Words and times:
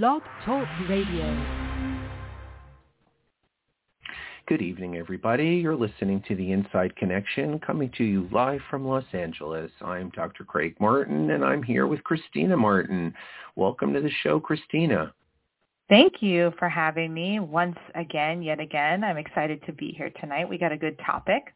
Blog 0.00 0.22
Talk 0.46 0.66
Radio. 0.88 1.44
Good 4.48 4.62
evening, 4.62 4.96
everybody. 4.96 5.56
You're 5.56 5.76
listening 5.76 6.24
to 6.28 6.34
The 6.34 6.50
Inside 6.50 6.96
Connection, 6.96 7.58
coming 7.58 7.92
to 7.98 8.04
you 8.04 8.26
live 8.32 8.62
from 8.70 8.88
Los 8.88 9.04
Angeles. 9.12 9.70
I'm 9.82 10.08
Dr. 10.16 10.44
Craig 10.44 10.76
Martin, 10.80 11.32
and 11.32 11.44
I'm 11.44 11.62
here 11.62 11.86
with 11.86 12.00
Kristina 12.04 12.56
Martin. 12.56 13.12
Welcome 13.54 13.92
to 13.92 14.00
the 14.00 14.10
show, 14.22 14.40
Kristina. 14.40 15.12
Thank 15.90 16.22
you 16.22 16.54
for 16.58 16.70
having 16.70 17.12
me 17.12 17.38
once 17.40 17.76
again, 17.94 18.42
yet 18.42 18.60
again. 18.60 19.04
I'm 19.04 19.18
excited 19.18 19.62
to 19.66 19.74
be 19.74 19.90
here 19.90 20.10
tonight. 20.22 20.48
We 20.48 20.56
got 20.56 20.72
a 20.72 20.78
good 20.78 20.98
topic. 21.04 21.52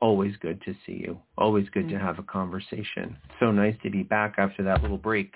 Always 0.00 0.34
good 0.38 0.60
to 0.62 0.74
see 0.84 0.94
you. 0.94 1.20
Always 1.38 1.68
good 1.68 1.86
mm-hmm. 1.86 1.98
to 1.98 2.04
have 2.04 2.18
a 2.18 2.24
conversation. 2.24 3.16
So 3.38 3.52
nice 3.52 3.76
to 3.84 3.90
be 3.90 4.02
back 4.02 4.34
after 4.38 4.64
that 4.64 4.82
little 4.82 4.98
break 4.98 5.34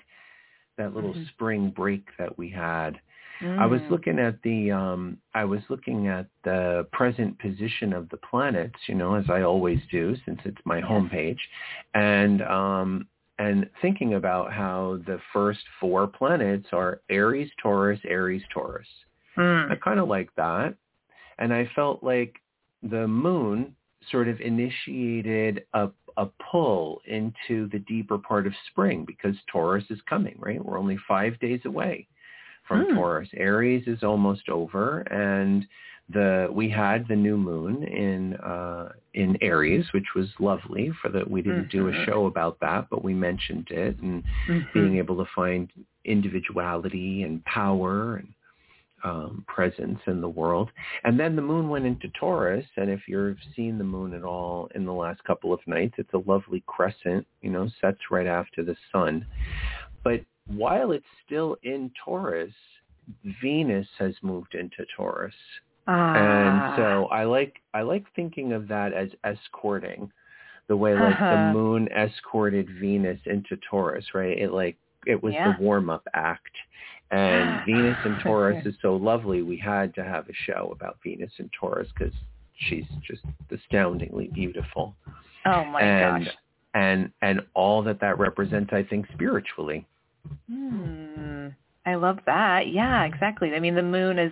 that 0.77 0.95
little 0.95 1.13
mm-hmm. 1.13 1.23
spring 1.33 1.73
break 1.75 2.07
that 2.17 2.37
we 2.37 2.49
had. 2.49 2.99
Mm. 3.41 3.59
I 3.59 3.65
was 3.65 3.81
mm. 3.81 3.91
looking 3.91 4.19
at 4.19 4.41
the 4.43 4.71
um 4.71 5.17
I 5.33 5.45
was 5.45 5.61
looking 5.69 6.07
at 6.07 6.27
the 6.43 6.87
present 6.91 7.37
position 7.39 7.93
of 7.93 8.09
the 8.09 8.17
planets, 8.17 8.79
you 8.87 8.95
know, 8.95 9.15
as 9.15 9.25
I 9.29 9.41
always 9.41 9.79
do 9.91 10.15
since 10.25 10.39
it's 10.45 10.57
my 10.65 10.81
homepage. 10.81 11.39
And 11.93 12.41
um 12.43 13.07
and 13.39 13.69
thinking 13.81 14.15
about 14.15 14.51
how 14.51 14.99
the 15.05 15.19
first 15.31 15.59
four 15.79 16.07
planets 16.07 16.67
are 16.73 17.01
Aries, 17.09 17.51
Taurus, 17.61 17.99
Aries, 18.07 18.41
Taurus. 18.51 18.87
Mm. 19.37 19.71
I 19.71 19.75
kind 19.75 19.99
of 19.99 20.07
like 20.07 20.29
that. 20.37 20.73
And 21.37 21.53
I 21.53 21.69
felt 21.75 22.03
like 22.03 22.35
the 22.81 23.07
moon 23.07 23.75
sort 24.11 24.27
of 24.27 24.39
initiated 24.41 25.65
a 25.73 25.89
a 26.17 26.27
pull 26.51 27.01
into 27.05 27.69
the 27.69 27.79
deeper 27.87 28.17
part 28.17 28.47
of 28.47 28.53
spring 28.71 29.05
because 29.05 29.35
Taurus 29.51 29.85
is 29.89 29.99
coming, 30.09 30.35
right? 30.39 30.63
We're 30.63 30.79
only 30.79 30.97
five 31.07 31.39
days 31.39 31.61
away 31.65 32.07
from 32.67 32.85
hmm. 32.85 32.95
Taurus. 32.95 33.29
Aries 33.35 33.87
is 33.87 34.03
almost 34.03 34.49
over 34.49 35.01
and 35.01 35.65
the 36.09 36.47
we 36.51 36.69
had 36.69 37.05
the 37.09 37.15
new 37.15 37.37
moon 37.37 37.83
in 37.83 38.35
uh 38.37 38.89
in 39.13 39.37
Aries, 39.41 39.85
which 39.93 40.05
was 40.15 40.27
lovely 40.39 40.91
for 41.01 41.09
that 41.09 41.29
we 41.29 41.41
didn't 41.41 41.63
mm-hmm. 41.63 41.77
do 41.77 41.87
a 41.89 41.91
mm-hmm. 41.91 42.05
show 42.05 42.25
about 42.27 42.59
that, 42.61 42.87
but 42.89 43.03
we 43.03 43.13
mentioned 43.13 43.67
it 43.71 43.97
and 43.99 44.23
mm-hmm. 44.47 44.59
being 44.73 44.97
able 44.97 45.17
to 45.17 45.29
find 45.35 45.69
individuality 46.05 47.23
and 47.23 47.43
power 47.43 48.17
and 48.17 48.29
um, 49.03 49.43
presence 49.47 49.99
in 50.07 50.21
the 50.21 50.29
world. 50.29 50.69
And 51.03 51.19
then 51.19 51.35
the 51.35 51.41
moon 51.41 51.69
went 51.69 51.85
into 51.85 52.09
Taurus, 52.19 52.65
and 52.77 52.89
if 52.89 53.01
you've 53.07 53.37
seen 53.55 53.77
the 53.77 53.83
moon 53.83 54.13
at 54.13 54.23
all 54.23 54.69
in 54.75 54.85
the 54.85 54.93
last 54.93 55.23
couple 55.23 55.53
of 55.53 55.59
nights, 55.67 55.95
it's 55.97 56.13
a 56.13 56.29
lovely 56.29 56.63
crescent, 56.67 57.25
you 57.41 57.49
know, 57.49 57.69
sets 57.81 57.99
right 58.11 58.27
after 58.27 58.63
the 58.63 58.75
sun. 58.91 59.25
But 60.03 60.21
while 60.47 60.91
it's 60.91 61.05
still 61.25 61.57
in 61.63 61.91
Taurus, 62.03 62.53
Venus 63.41 63.87
has 63.99 64.13
moved 64.21 64.55
into 64.55 64.85
Taurus. 64.95 65.35
Ah. 65.87 66.15
And 66.15 66.77
so 66.77 67.05
I 67.05 67.23
like 67.23 67.61
I 67.73 67.81
like 67.81 68.05
thinking 68.15 68.51
of 68.51 68.67
that 68.67 68.91
as 68.91 69.09
escorting 69.23 70.11
the 70.67 70.75
way 70.75 70.93
like 70.93 71.13
uh-huh. 71.13 71.31
the 71.31 71.53
moon 71.53 71.87
escorted 71.97 72.67
Venus 72.79 73.19
into 73.25 73.57
Taurus, 73.69 74.05
right? 74.13 74.37
It 74.37 74.51
like 74.51 74.75
it 75.05 75.21
was 75.21 75.33
yeah. 75.33 75.53
the 75.57 75.63
warm 75.63 75.89
up 75.89 76.05
act 76.13 76.51
and 77.11 77.61
Venus 77.65 77.97
and 78.03 78.19
Taurus 78.21 78.65
is 78.65 78.75
so 78.81 78.95
lovely. 78.95 79.41
We 79.41 79.57
had 79.57 79.93
to 79.95 80.03
have 80.03 80.27
a 80.27 80.33
show 80.45 80.69
about 80.71 80.97
Venus 81.03 81.31
and 81.37 81.49
Taurus 81.59 81.87
because 81.97 82.13
she's 82.67 82.85
just 83.05 83.23
astoundingly 83.51 84.29
beautiful. 84.33 84.95
Oh 85.45 85.63
my 85.65 85.81
and, 85.81 86.25
gosh! 86.25 86.35
And 86.73 87.11
and 87.21 87.41
all 87.53 87.81
that 87.83 87.99
that 88.01 88.19
represents, 88.19 88.71
I 88.73 88.83
think, 88.83 89.05
spiritually. 89.13 89.85
Hmm. 90.49 91.47
I 91.85 91.95
love 91.95 92.19
that. 92.25 92.67
Yeah, 92.67 93.05
exactly. 93.05 93.53
I 93.53 93.59
mean, 93.61 93.75
the 93.75 93.81
moon 93.81 94.19
is 94.19 94.31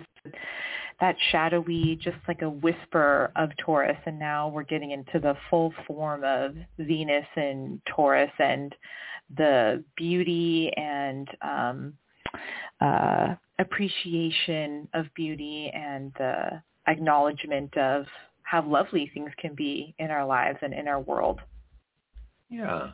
that 1.00 1.16
shadowy, 1.30 1.98
just 2.02 2.18
like 2.28 2.42
a 2.42 2.50
whisper 2.50 3.32
of 3.36 3.50
Taurus, 3.64 3.96
and 4.04 4.18
now 4.18 4.48
we're 4.48 4.62
getting 4.62 4.90
into 4.90 5.18
the 5.18 5.34
full 5.48 5.72
form 5.86 6.22
of 6.24 6.54
Venus 6.78 7.26
and 7.36 7.80
Taurus 7.94 8.30
and 8.38 8.74
the 9.36 9.82
beauty 9.96 10.70
and 10.76 11.28
um 11.42 11.94
uh, 12.80 13.34
appreciation 13.58 14.88
of 14.94 15.06
beauty 15.14 15.70
and 15.74 16.12
the 16.18 16.62
acknowledgement 16.86 17.76
of 17.76 18.06
how 18.42 18.62
lovely 18.64 19.10
things 19.12 19.30
can 19.38 19.54
be 19.54 19.94
in 19.98 20.10
our 20.10 20.24
lives 20.24 20.58
and 20.62 20.72
in 20.72 20.86
our 20.86 21.00
world. 21.00 21.40
Yeah, 22.48 22.90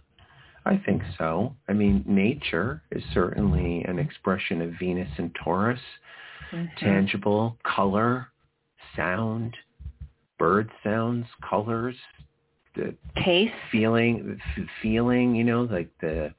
I 0.64 0.80
think 0.86 1.02
so. 1.18 1.54
I 1.68 1.72
mean, 1.72 2.04
nature 2.06 2.82
is 2.90 3.02
certainly 3.12 3.82
an 3.84 3.98
expression 3.98 4.62
of 4.62 4.72
Venus 4.78 5.10
and 5.18 5.34
Taurus. 5.44 5.80
Mm-hmm. 6.52 6.84
Tangible 6.84 7.56
color, 7.64 8.28
sound, 8.96 9.56
bird 10.38 10.70
sounds, 10.82 11.26
colors, 11.48 11.96
the 12.74 12.94
taste, 13.24 13.52
feeling, 13.70 14.38
feeling. 14.80 15.34
You 15.34 15.44
know, 15.44 15.62
like 15.62 15.90
the 16.00 16.32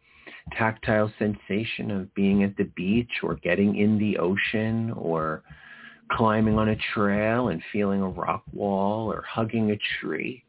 tactile 0.52 1.12
sensation 1.18 1.92
of 1.92 2.14
being 2.14 2.44
at 2.44 2.56
the 2.58 2.66
beach 2.76 3.12
or 3.24 3.36
getting 3.36 3.78
in 3.78 3.98
the 3.98 4.18
ocean 4.18 4.92
or 4.92 5.44
climbing 6.12 6.58
on 6.58 6.70
a 6.70 6.76
trail 6.94 7.50
and 7.50 7.62
feeling 7.72 8.02
a 8.02 8.10
rock 8.10 8.44
wall 8.52 9.12
or 9.12 9.24
hugging 9.28 9.72
a 9.72 9.80
tree. 10.00 10.44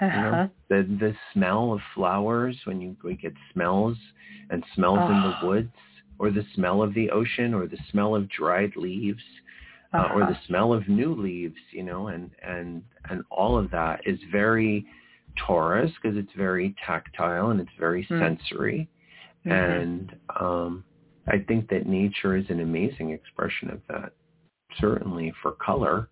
Uh-huh. 0.00 0.16
You 0.16 0.22
know, 0.22 0.30
uh-huh. 0.30 0.48
the 0.68 0.96
the 1.00 1.14
smell 1.32 1.72
of 1.72 1.80
flowers 1.94 2.56
when 2.64 2.80
you 2.80 2.96
we 3.02 3.14
get 3.14 3.32
smells 3.52 3.96
and 4.50 4.62
smells 4.74 4.98
oh. 5.00 5.10
in 5.10 5.22
the 5.22 5.46
woods 5.46 5.72
or 6.18 6.30
the 6.30 6.44
smell 6.54 6.82
of 6.82 6.94
the 6.94 7.10
ocean 7.10 7.52
or 7.54 7.66
the 7.66 7.78
smell 7.90 8.14
of 8.14 8.28
dried 8.28 8.76
leaves 8.76 9.22
uh-huh. 9.92 10.04
uh, 10.04 10.14
or 10.14 10.20
the 10.20 10.32
uh-huh. 10.32 10.46
smell 10.46 10.72
of 10.72 10.88
new 10.88 11.14
leaves, 11.14 11.56
you 11.72 11.82
know, 11.82 12.08
and 12.08 12.30
and 12.46 12.82
and 13.10 13.22
all 13.30 13.58
of 13.58 13.70
that 13.70 14.00
is 14.06 14.18
very 14.30 14.86
Taurus 15.46 15.90
because 16.00 16.16
it's 16.16 16.32
very 16.36 16.74
tactile 16.84 17.50
and 17.50 17.60
it's 17.60 17.70
very 17.78 18.06
mm. 18.06 18.20
sensory. 18.20 18.88
Mm-hmm. 19.46 19.50
And 19.52 20.16
um, 20.40 20.84
I 21.26 21.38
think 21.46 21.68
that 21.70 21.86
nature 21.86 22.36
is 22.36 22.46
an 22.48 22.60
amazing 22.60 23.10
expression 23.10 23.70
of 23.70 23.80
that. 23.88 24.12
Certainly 24.78 25.32
for 25.42 25.52
color, 25.52 26.08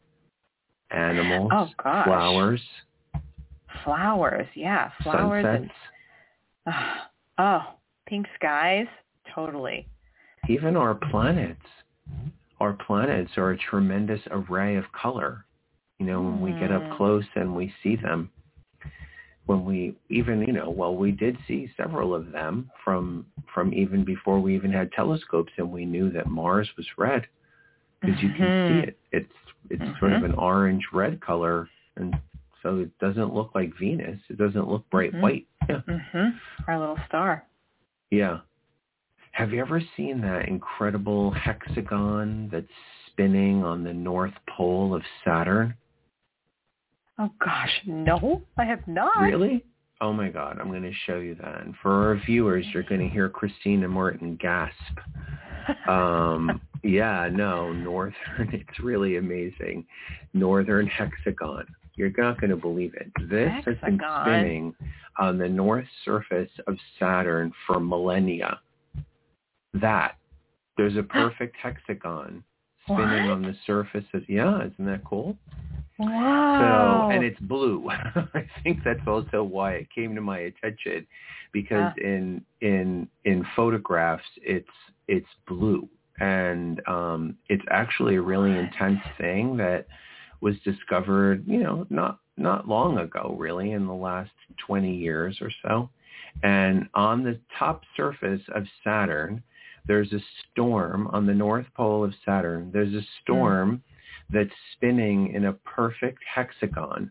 animals, 0.91 1.51
oh, 1.53 1.69
flowers. 1.79 2.61
Flowers, 3.85 4.47
yeah, 4.55 4.91
flowers 5.03 5.45
Sunsets. 5.45 5.75
and 6.65 6.75
uh, 6.75 6.95
oh, 7.39 7.75
pink 8.07 8.27
skies, 8.37 8.87
totally. 9.35 9.87
Even 10.49 10.77
our 10.77 10.95
planets, 10.95 11.61
our 12.61 12.73
planets 12.73 13.33
are 13.37 13.51
a 13.51 13.59
tremendous 13.59 14.21
array 14.31 14.77
of 14.77 14.85
color. 14.93 15.45
You 15.99 16.07
know, 16.07 16.23
when 16.23 16.41
we 16.41 16.53
get 16.53 16.73
up 16.73 16.83
mm. 16.83 16.97
close 16.97 17.25
and 17.35 17.55
we 17.55 17.73
see 17.83 17.97
them, 17.97 18.31
when 19.47 19.65
we 19.65 19.97
even 20.11 20.43
you 20.43 20.53
know 20.53 20.69
well 20.69 20.95
we 20.95 21.13
did 21.13 21.37
see 21.49 21.71
several 21.77 22.15
of 22.15 22.31
them 22.33 22.71
from 22.85 23.25
from 23.53 23.73
even 23.73 24.05
before 24.05 24.41
we 24.41 24.55
even 24.55 24.73
had 24.73 24.91
telescopes 24.93 25.53
and 25.57 25.71
we 25.71 25.85
knew 25.85 26.11
that 26.11 26.27
Mars 26.27 26.69
was 26.77 26.87
red 26.99 27.27
because 28.01 28.17
mm-hmm. 28.17 28.27
you 28.27 28.33
can 28.35 28.39
see 28.39 28.75
mm-hmm. 28.75 28.89
it 28.89 28.99
it's 29.13 29.33
it's 29.71 29.83
mm-hmm. 29.83 29.99
sort 29.99 30.13
of 30.13 30.23
mm-hmm. 30.23 30.33
an 30.33 30.39
orange 30.39 30.85
red 30.93 31.21
color 31.21 31.69
and 31.97 32.15
so 32.63 32.79
it 32.79 32.99
doesn't 32.99 33.33
look 33.33 33.53
like 33.55 33.71
Venus 33.79 34.21
it 34.29 34.37
doesn't 34.37 34.69
look 34.69 34.89
bright 34.91 35.13
mm-hmm. 35.13 35.23
white 35.23 35.47
yeah 35.69 35.81
mhm 35.89 36.33
our 36.67 36.79
little 36.79 36.99
star 37.07 37.45
yeah 38.11 38.39
have 39.31 39.53
you 39.53 39.61
ever 39.61 39.81
seen 39.97 40.21
that 40.21 40.49
incredible 40.49 41.31
hexagon 41.31 42.49
that's 42.51 42.67
spinning 43.07 43.63
on 43.63 43.85
the 43.85 43.93
north 43.93 44.35
pole 44.57 44.95
of 44.95 45.03
Saturn 45.25 45.75
Oh 47.19 47.31
gosh, 47.43 47.71
no, 47.87 48.43
I 48.59 48.65
have 48.65 48.87
not. 48.87 49.19
Really? 49.21 49.65
Oh 50.01 50.13
my 50.13 50.29
God, 50.29 50.59
I'm 50.61 50.69
going 50.69 50.83
to 50.83 50.93
show 51.07 51.19
you 51.19 51.35
that. 51.37 51.63
And 51.63 51.75
for 51.83 52.09
our 52.09 52.21
viewers, 52.27 52.67
you're 52.75 52.83
going 52.83 53.01
to 53.01 53.09
hear 53.09 53.31
Kristina 53.31 53.89
Martin 53.89 54.37
gasp. 54.37 54.75
Um, 55.89 56.61
yeah, 56.83 57.29
no, 57.33 57.73
northern. 57.73 58.15
It's 58.53 58.79
really 58.81 59.17
amazing. 59.17 59.87
Northern 60.35 60.87
hexagon. 60.87 61.67
You're 61.95 62.13
not 62.19 62.39
going 62.39 62.51
to 62.51 62.57
believe 62.57 62.95
it. 62.95 63.11
This 63.31 63.49
hexagon. 63.65 63.81
has 63.81 63.81
been 63.81 64.01
spinning 64.25 64.75
on 65.19 65.39
the 65.39 65.49
north 65.49 65.87
surface 66.05 66.51
of 66.67 66.77
Saturn 66.99 67.51
for 67.67 67.81
millennia. 67.81 68.61
That 69.73 70.17
there's 70.77 70.97
a 70.97 71.03
perfect 71.09 71.57
hexagon 71.57 72.45
spinning 72.85 73.29
what? 73.29 73.31
on 73.31 73.43
the 73.43 73.57
surface 73.67 74.05
of 74.13 74.29
yeah, 74.29 74.59
isn't 74.59 74.85
that 74.85 75.05
cool? 75.05 75.37
Wow. 75.99 77.09
So, 77.09 77.15
and 77.15 77.25
it's 77.25 77.41
blue. 77.41 77.89
I 77.91 78.47
think 78.63 78.81
that's 78.85 79.07
also 79.07 79.43
why 79.43 79.73
it 79.73 79.89
came 79.95 80.15
to 80.15 80.21
my 80.21 80.39
attention 80.41 81.07
because 81.53 81.93
yeah. 81.99 82.07
in 82.07 82.45
in 82.61 83.09
in 83.25 83.47
photographs 83.55 84.25
it's 84.43 84.69
it's 85.09 85.27
blue 85.49 85.89
and 86.19 86.87
um 86.87 87.37
it's 87.49 87.65
actually 87.71 88.17
a 88.17 88.23
really 88.23 88.57
intense 88.57 89.01
thing 89.19 89.57
that 89.57 89.87
was 90.41 90.55
discovered, 90.65 91.45
you 91.47 91.63
know, 91.63 91.87
not 91.89 92.19
not 92.37 92.69
long 92.69 92.99
ago 92.99 93.35
really 93.39 93.73
in 93.73 93.87
the 93.87 93.95
last 93.95 94.31
20 94.67 94.95
years 94.95 95.39
or 95.41 95.51
so. 95.63 95.89
And 96.43 96.89
on 96.95 97.25
the 97.25 97.41
top 97.59 97.83
surface 97.97 98.43
of 98.55 98.65
Saturn, 98.85 99.43
there's 99.87 100.13
a 100.13 100.21
storm 100.53 101.09
on 101.09 101.25
the 101.27 101.35
north 101.35 101.67
pole 101.75 102.05
of 102.05 102.13
Saturn. 102.25 102.71
There's 102.73 102.93
a 102.93 103.07
storm 103.23 103.77
mm. 103.79 103.81
That's 104.31 104.51
spinning 104.73 105.33
in 105.35 105.47
a 105.47 105.53
perfect 105.53 106.19
hexagon, 106.33 107.11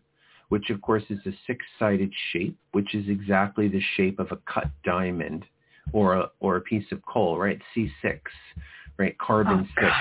which 0.49 0.69
of 0.69 0.81
course 0.81 1.03
is 1.09 1.19
a 1.25 1.31
six-sided 1.47 2.11
shape, 2.31 2.57
which 2.71 2.93
is 2.93 3.07
exactly 3.07 3.67
the 3.67 3.81
shape 3.95 4.19
of 4.19 4.31
a 4.31 4.37
cut 4.51 4.69
diamond 4.83 5.45
or 5.93 6.15
a, 6.15 6.29
or 6.39 6.57
a 6.57 6.61
piece 6.61 6.85
of 6.91 6.99
coal, 7.05 7.37
right? 7.37 7.59
C6, 7.75 8.19
right? 8.97 9.17
Carbon 9.17 9.67
oh, 9.69 9.81
six. 9.81 9.93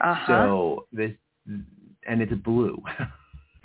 Uh-huh. 0.00 0.26
So 0.26 0.86
this, 0.92 1.12
and 1.46 2.22
it's 2.22 2.32
blue. 2.42 2.82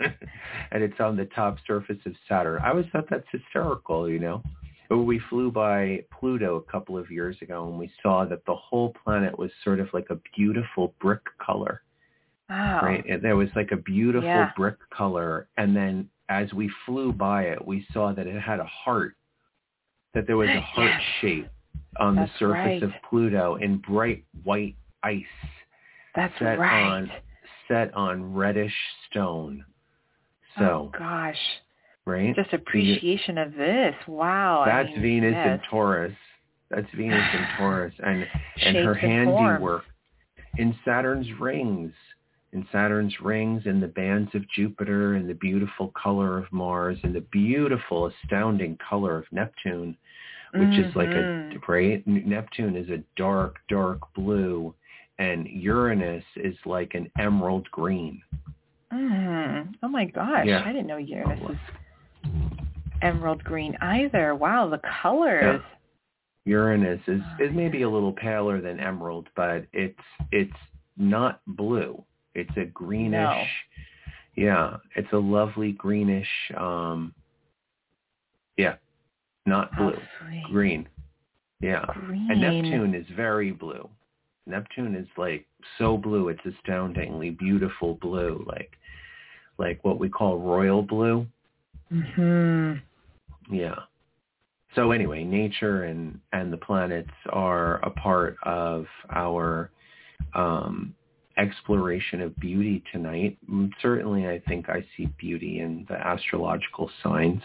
and 0.00 0.82
it's 0.82 0.98
on 1.00 1.16
the 1.16 1.26
top 1.26 1.58
surface 1.66 1.98
of 2.06 2.12
Saturn. 2.28 2.60
I 2.62 2.70
always 2.70 2.86
thought 2.92 3.06
that's 3.08 3.26
hysterical, 3.30 4.08
you 4.08 4.18
know. 4.18 4.42
But 4.88 4.98
we 4.98 5.20
flew 5.30 5.50
by 5.50 6.04
Pluto 6.18 6.56
a 6.56 6.70
couple 6.70 6.98
of 6.98 7.10
years 7.10 7.36
ago 7.40 7.66
and 7.66 7.78
we 7.78 7.90
saw 8.02 8.26
that 8.26 8.44
the 8.44 8.54
whole 8.54 8.94
planet 9.04 9.38
was 9.38 9.50
sort 9.64 9.80
of 9.80 9.88
like 9.94 10.08
a 10.10 10.18
beautiful 10.36 10.94
brick 11.00 11.22
color. 11.40 11.82
Wow. 12.52 12.80
Right? 12.82 13.04
And 13.08 13.22
there 13.22 13.36
was 13.36 13.48
like 13.56 13.72
a 13.72 13.76
beautiful 13.76 14.28
Yeah. 14.28 14.52
brick 14.56 14.76
color. 14.90 15.48
And 15.56 15.74
then 15.74 16.08
as 16.28 16.52
we 16.52 16.68
flew 16.84 17.12
by 17.12 17.44
it, 17.44 17.66
we 17.66 17.86
saw 17.92 18.12
that 18.12 18.26
it 18.26 18.38
had 18.40 18.60
a 18.60 18.64
heart, 18.66 19.16
that 20.12 20.26
there 20.26 20.36
was 20.36 20.50
a 20.50 20.60
heart 20.60 20.90
Yes. 20.90 21.02
shape 21.20 21.48
on 21.98 22.14
That's 22.14 22.30
the 22.32 22.38
surface 22.38 22.54
right. 22.56 22.82
of 22.82 22.92
Pluto 23.08 23.56
in 23.56 23.78
bright 23.78 24.24
white 24.44 24.76
ice 25.02 25.24
That's 26.14 26.38
set 26.38 26.58
right. 26.58 26.82
on 26.82 27.10
set 27.68 27.92
on 27.94 28.34
reddish 28.34 28.74
stone. 29.08 29.64
So, 30.58 30.90
oh 30.92 30.98
gosh, 30.98 31.40
right? 32.04 32.34
just 32.36 32.52
appreciation 32.52 33.38
of 33.38 33.54
this. 33.54 33.94
Wow. 34.06 34.60
I 34.60 34.66
That's 34.66 34.90
mean, 34.90 35.00
Venus 35.00 35.32
yes. 35.32 35.48
and 35.48 35.62
Taurus. 35.70 36.16
That's 36.70 36.90
Venus 36.90 37.24
and 37.34 37.46
Taurus 37.56 37.94
and 38.04 38.28
and 38.62 38.76
her 38.76 38.94
Shapes 38.94 39.00
handiwork 39.06 39.84
in 40.58 40.74
Saturn's 40.84 41.30
rings. 41.40 41.92
In 42.52 42.66
Saturn's 42.70 43.18
rings 43.20 43.62
and 43.64 43.82
the 43.82 43.88
bands 43.88 44.34
of 44.34 44.46
Jupiter 44.50 45.14
and 45.14 45.28
the 45.28 45.34
beautiful 45.34 45.88
color 45.88 46.36
of 46.36 46.52
Mars 46.52 46.98
and 47.02 47.14
the 47.14 47.22
beautiful 47.32 48.06
astounding 48.06 48.76
color 48.86 49.16
of 49.16 49.24
Neptune, 49.32 49.96
which 50.52 50.78
is 50.78 50.94
like 50.94 51.08
a 51.08 51.12
Mhm. 51.12 51.68
right 51.68 52.06
Neptune 52.06 52.76
is 52.76 52.90
a 52.90 53.02
dark 53.16 53.58
dark 53.68 54.00
blue 54.12 54.74
and 55.18 55.46
Uranus 55.48 56.24
is 56.36 56.56
like 56.66 56.94
an 56.94 57.10
emerald 57.18 57.70
green. 57.70 58.22
Mm. 58.92 59.74
Oh 59.82 59.88
my 59.88 60.04
gosh, 60.04 60.46
Yeah. 60.46 60.62
I 60.62 60.72
didn't 60.72 60.88
know 60.88 60.98
Uranus 60.98 61.40
was 61.40 61.56
emerald 63.00 63.42
green 63.44 63.76
either. 63.80 64.34
Wow, 64.34 64.68
the 64.68 64.78
colors. 64.78 65.62
Uranus 66.44 67.00
is 67.08 67.22
is 67.38 67.52
maybe 67.52 67.82
a 67.82 67.88
little 67.88 68.12
paler 68.12 68.60
than 68.60 68.78
emerald, 68.78 69.30
but 69.34 69.64
it's 69.72 70.04
it's 70.32 70.52
not 70.98 71.40
blue. 71.46 72.04
It's 72.34 72.56
a 72.56 72.64
greenish. 72.64 73.12
No. 73.12 73.44
Yeah, 74.34 74.76
it's 74.96 75.12
a 75.12 75.18
lovely 75.18 75.72
greenish. 75.72 76.28
um 76.56 77.14
Yeah, 78.56 78.76
not 79.46 79.74
blue, 79.76 80.00
sweet. 80.20 80.44
green. 80.50 80.88
Yeah, 81.60 81.84
Green. 81.94 82.30
and 82.30 82.40
Neptune 82.40 82.94
is 82.94 83.06
very 83.14 83.52
blue. 83.52 83.88
Neptune 84.46 84.96
is 84.96 85.06
like 85.16 85.46
so 85.78 85.96
blue, 85.96 86.28
it's 86.28 86.44
astoundingly 86.44 87.30
beautiful 87.30 87.94
blue, 88.00 88.44
like 88.48 88.72
like 89.58 89.84
what 89.84 89.98
we 89.98 90.08
call 90.08 90.38
royal 90.38 90.82
blue. 90.82 91.26
Mhm. 91.92 92.80
Yeah. 93.50 93.76
So 94.74 94.90
anyway, 94.90 95.22
nature 95.22 95.84
and 95.84 96.18
and 96.32 96.52
the 96.52 96.56
planets 96.56 97.10
are 97.30 97.76
a 97.84 97.90
part 97.90 98.36
of 98.42 98.86
our 99.10 99.70
um, 100.34 100.94
exploration 101.38 102.20
of 102.20 102.36
beauty 102.36 102.82
tonight. 102.92 103.38
Mm, 103.50 103.70
Certainly, 103.80 104.28
I 104.28 104.40
think 104.48 104.68
I 104.68 104.84
see 104.96 105.06
beauty 105.18 105.60
in 105.60 105.86
the 105.88 105.94
astrological 105.94 106.90
signs. 107.02 107.42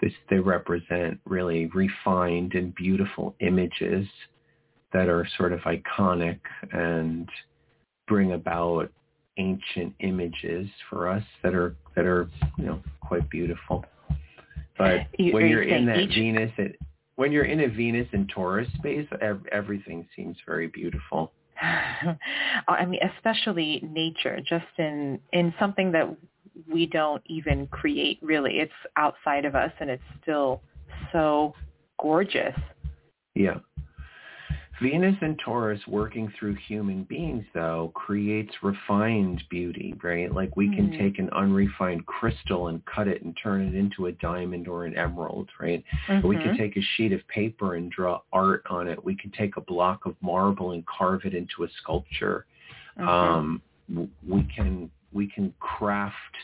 This, 0.00 0.12
they 0.30 0.38
represent 0.38 1.18
really 1.24 1.66
refined 1.66 2.54
and 2.54 2.74
beautiful 2.74 3.34
images 3.40 4.06
that 4.92 5.08
are 5.08 5.26
sort 5.36 5.52
of 5.52 5.60
iconic 5.60 6.38
and 6.72 7.28
bring 8.06 8.32
about 8.32 8.90
ancient 9.38 9.94
images 10.00 10.68
for 10.88 11.08
us 11.08 11.22
that 11.42 11.54
are 11.54 11.76
that 11.94 12.04
are 12.06 12.28
you 12.58 12.64
know 12.66 12.82
quite 13.00 13.28
beautiful. 13.30 13.84
But 14.76 15.06
You- 15.18 15.32
when 15.34 15.48
you're 15.48 15.62
in 15.62 15.86
that 15.86 15.98
each- 15.98 16.14
Venus, 16.14 16.52
it, 16.58 16.76
when 17.16 17.32
you're 17.32 17.44
in 17.44 17.60
a 17.60 17.68
Venus 17.68 18.06
and 18.12 18.28
Taurus 18.28 18.68
space, 18.78 19.06
ev- 19.20 19.44
everything 19.50 20.06
seems 20.14 20.36
very 20.46 20.68
beautiful. 20.68 21.32
I 22.68 22.84
mean, 22.86 23.00
especially 23.16 23.82
nature, 23.90 24.40
just 24.46 24.66
in 24.78 25.18
in 25.32 25.52
something 25.58 25.92
that 25.92 26.14
we 26.70 26.86
don't 26.86 27.22
even 27.26 27.66
create. 27.68 28.18
Really, 28.22 28.58
it's 28.60 28.72
outside 28.96 29.44
of 29.44 29.54
us, 29.54 29.72
and 29.80 29.90
it's 29.90 30.02
still 30.22 30.62
so 31.12 31.54
gorgeous. 32.00 32.58
Yeah. 33.34 33.58
Venus 34.80 35.16
and 35.22 35.38
Taurus 35.44 35.80
working 35.88 36.32
through 36.38 36.54
human 36.54 37.02
beings, 37.04 37.44
though, 37.52 37.90
creates 37.94 38.52
refined 38.62 39.42
beauty, 39.50 39.94
right? 40.02 40.32
Like 40.32 40.56
we 40.56 40.68
can 40.68 40.90
Mhm. 40.90 40.98
take 40.98 41.18
an 41.18 41.28
unrefined 41.30 42.06
crystal 42.06 42.68
and 42.68 42.84
cut 42.86 43.08
it 43.08 43.22
and 43.22 43.36
turn 43.36 43.62
it 43.62 43.74
into 43.74 44.06
a 44.06 44.12
diamond 44.12 44.68
or 44.68 44.84
an 44.84 44.96
emerald, 44.96 45.48
right? 45.60 45.82
We 46.22 46.36
can 46.38 46.52
Mhm. 46.52 46.56
take 46.58 46.76
a 46.76 46.82
sheet 46.82 47.12
of 47.12 47.26
paper 47.28 47.74
and 47.74 47.90
draw 47.90 48.20
art 48.32 48.64
on 48.70 48.86
it. 48.88 49.02
We 49.04 49.16
can 49.16 49.30
take 49.32 49.56
a 49.56 49.60
block 49.62 50.06
of 50.06 50.14
marble 50.22 50.72
and 50.72 50.86
carve 50.86 51.24
it 51.24 51.34
into 51.34 51.64
a 51.64 51.68
sculpture. 51.70 52.46
Mhm. 52.98 53.08
Um, 53.08 53.62
we 54.28 54.42
can 54.44 54.90
we 55.12 55.26
can 55.26 55.52
craft 55.60 56.36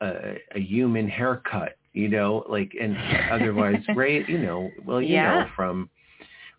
a, 0.00 0.40
a 0.52 0.60
human 0.60 1.06
haircut, 1.08 1.76
you 1.92 2.08
know, 2.08 2.44
like 2.48 2.74
and 2.80 2.96
otherwise, 3.30 3.82
right? 3.94 4.26
You 4.28 4.38
know, 4.38 4.72
well, 4.84 5.00
you 5.02 5.14
Yeah. 5.16 5.40
know 5.40 5.48
from 5.54 5.90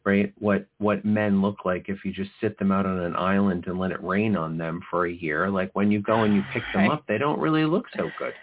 right 0.03 0.33
what 0.39 0.65
what 0.80 1.06
men 1.06 1.42
look 1.42 1.63
like 1.65 1.86
if 1.89 2.03
you 2.03 2.12
just 2.12 2.31
sit 2.42 2.57
them 2.57 2.71
out 2.71 2.86
on 2.86 3.00
an 3.00 3.15
island 3.15 3.65
and 3.68 3.80
let 3.80 3.92
it 3.92 4.03
rain 4.03 4.36
on 4.36 4.57
them 4.57 4.81
for 4.89 5.06
a 5.06 5.12
year. 5.12 5.50
Like 5.50 5.69
when 5.74 5.92
you 5.92 6.01
go 6.01 6.24
and 6.24 6.33
you 6.33 6.44
pick 6.51 6.63
them 6.74 6.81
Right. 6.83 6.92
up, 6.92 7.03
they 7.07 7.18
don't 7.18 7.39
really 7.39 7.65
look 7.65 7.86
so 7.95 8.12
good. 8.18 8.33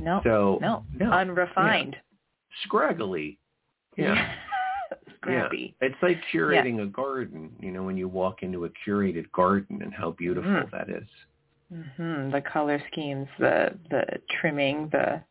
no, 0.00 0.20
So 0.24 0.58
no, 0.60 0.84
no, 0.98 1.10
unrefined. 1.12 1.96
scraggly. 2.64 3.38
Yeah. 3.96 4.32
Scrappy. 5.16 5.74
Yeah. 5.80 5.88
It's 5.88 6.02
like 6.02 6.20
curating 6.32 6.82
a 6.82 6.86
garden, 6.86 7.50
you 7.60 7.70
know, 7.72 7.82
when 7.82 7.96
you 7.96 8.08
walk 8.08 8.42
into 8.42 8.64
a 8.64 8.70
curated 8.86 9.30
garden 9.32 9.82
and 9.82 9.92
how 9.92 10.12
beautiful 10.12 10.50
Mhm. 10.50 10.70
that 10.70 10.88
is. 10.88 11.08
hmm 11.70 12.30
The 12.30 12.40
color 12.40 12.80
schemes, 12.90 13.28
the 13.38 13.76
the 13.90 14.20
trimming, 14.40 14.88
the 14.90 15.22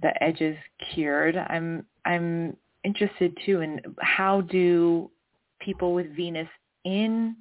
the 0.00 0.22
edges 0.22 0.56
cured. 0.92 1.36
I'm 1.36 1.84
I'm 2.04 2.56
interested 2.84 3.36
too 3.44 3.60
in 3.60 3.80
how 4.00 4.42
do 4.42 5.10
people 5.60 5.94
with 5.94 6.14
Venus 6.14 6.48
in 6.84 7.36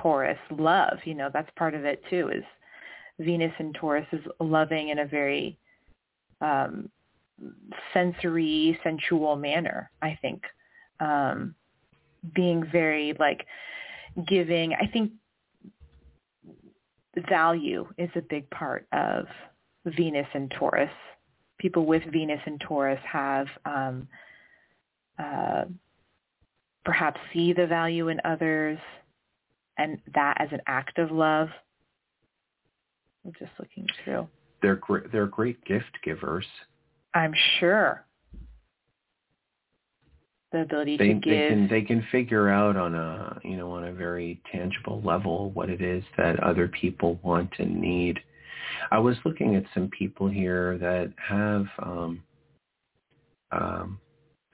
Taurus 0.00 0.38
love? 0.50 0.98
You 1.04 1.14
know, 1.14 1.30
that's 1.32 1.50
part 1.56 1.74
of 1.74 1.84
it 1.84 2.02
too. 2.10 2.28
Is 2.28 2.44
Venus 3.18 3.52
in 3.58 3.72
Taurus 3.72 4.06
is 4.12 4.20
loving 4.40 4.90
in 4.90 5.00
a 5.00 5.06
very 5.06 5.58
um, 6.40 6.90
sensory, 7.92 8.78
sensual 8.82 9.36
manner. 9.36 9.90
I 10.02 10.18
think 10.20 10.42
um, 11.00 11.54
being 12.34 12.64
very 12.70 13.14
like 13.18 13.46
giving. 14.28 14.74
I 14.74 14.86
think 14.86 15.12
value 17.28 17.86
is 17.98 18.10
a 18.16 18.22
big 18.22 18.48
part 18.50 18.86
of 18.92 19.26
Venus 19.96 20.26
and 20.34 20.52
Taurus. 20.58 20.90
People 21.58 21.86
with 21.86 22.02
Venus 22.12 22.40
and 22.46 22.60
Taurus 22.60 23.00
have 23.10 23.46
um, 23.64 24.08
uh, 25.18 25.64
perhaps 26.84 27.20
see 27.32 27.52
the 27.52 27.66
value 27.66 28.08
in 28.08 28.20
others 28.24 28.78
and 29.78 29.98
that 30.14 30.36
as 30.38 30.48
an 30.52 30.60
act 30.66 30.98
of 30.98 31.10
love. 31.10 31.48
I'm 33.24 33.32
just 33.38 33.52
looking 33.58 33.86
through. 34.02 34.28
They're 34.62 34.76
great. 34.76 35.10
They're 35.10 35.26
great 35.26 35.62
gift 35.64 35.98
givers. 36.04 36.46
I'm 37.14 37.34
sure 37.58 38.04
the 40.54 40.62
ability 40.62 40.96
They 40.96 41.08
to 41.08 41.14
they 41.14 41.48
can 41.48 41.68
they 41.68 41.82
can 41.82 42.06
figure 42.10 42.48
out 42.48 42.76
on 42.76 42.94
a 42.94 43.38
you 43.42 43.56
know 43.56 43.72
on 43.72 43.84
a 43.84 43.92
very 43.92 44.40
tangible 44.50 45.02
level 45.02 45.50
what 45.50 45.68
it 45.68 45.82
is 45.82 46.02
that 46.16 46.40
other 46.40 46.68
people 46.68 47.18
want 47.22 47.50
and 47.58 47.80
need. 47.80 48.20
I 48.90 48.98
was 48.98 49.16
looking 49.24 49.56
at 49.56 49.64
some 49.74 49.90
people 49.90 50.28
here 50.28 50.78
that 50.78 51.12
have 51.18 51.66
um, 51.82 52.22
um, 53.52 54.00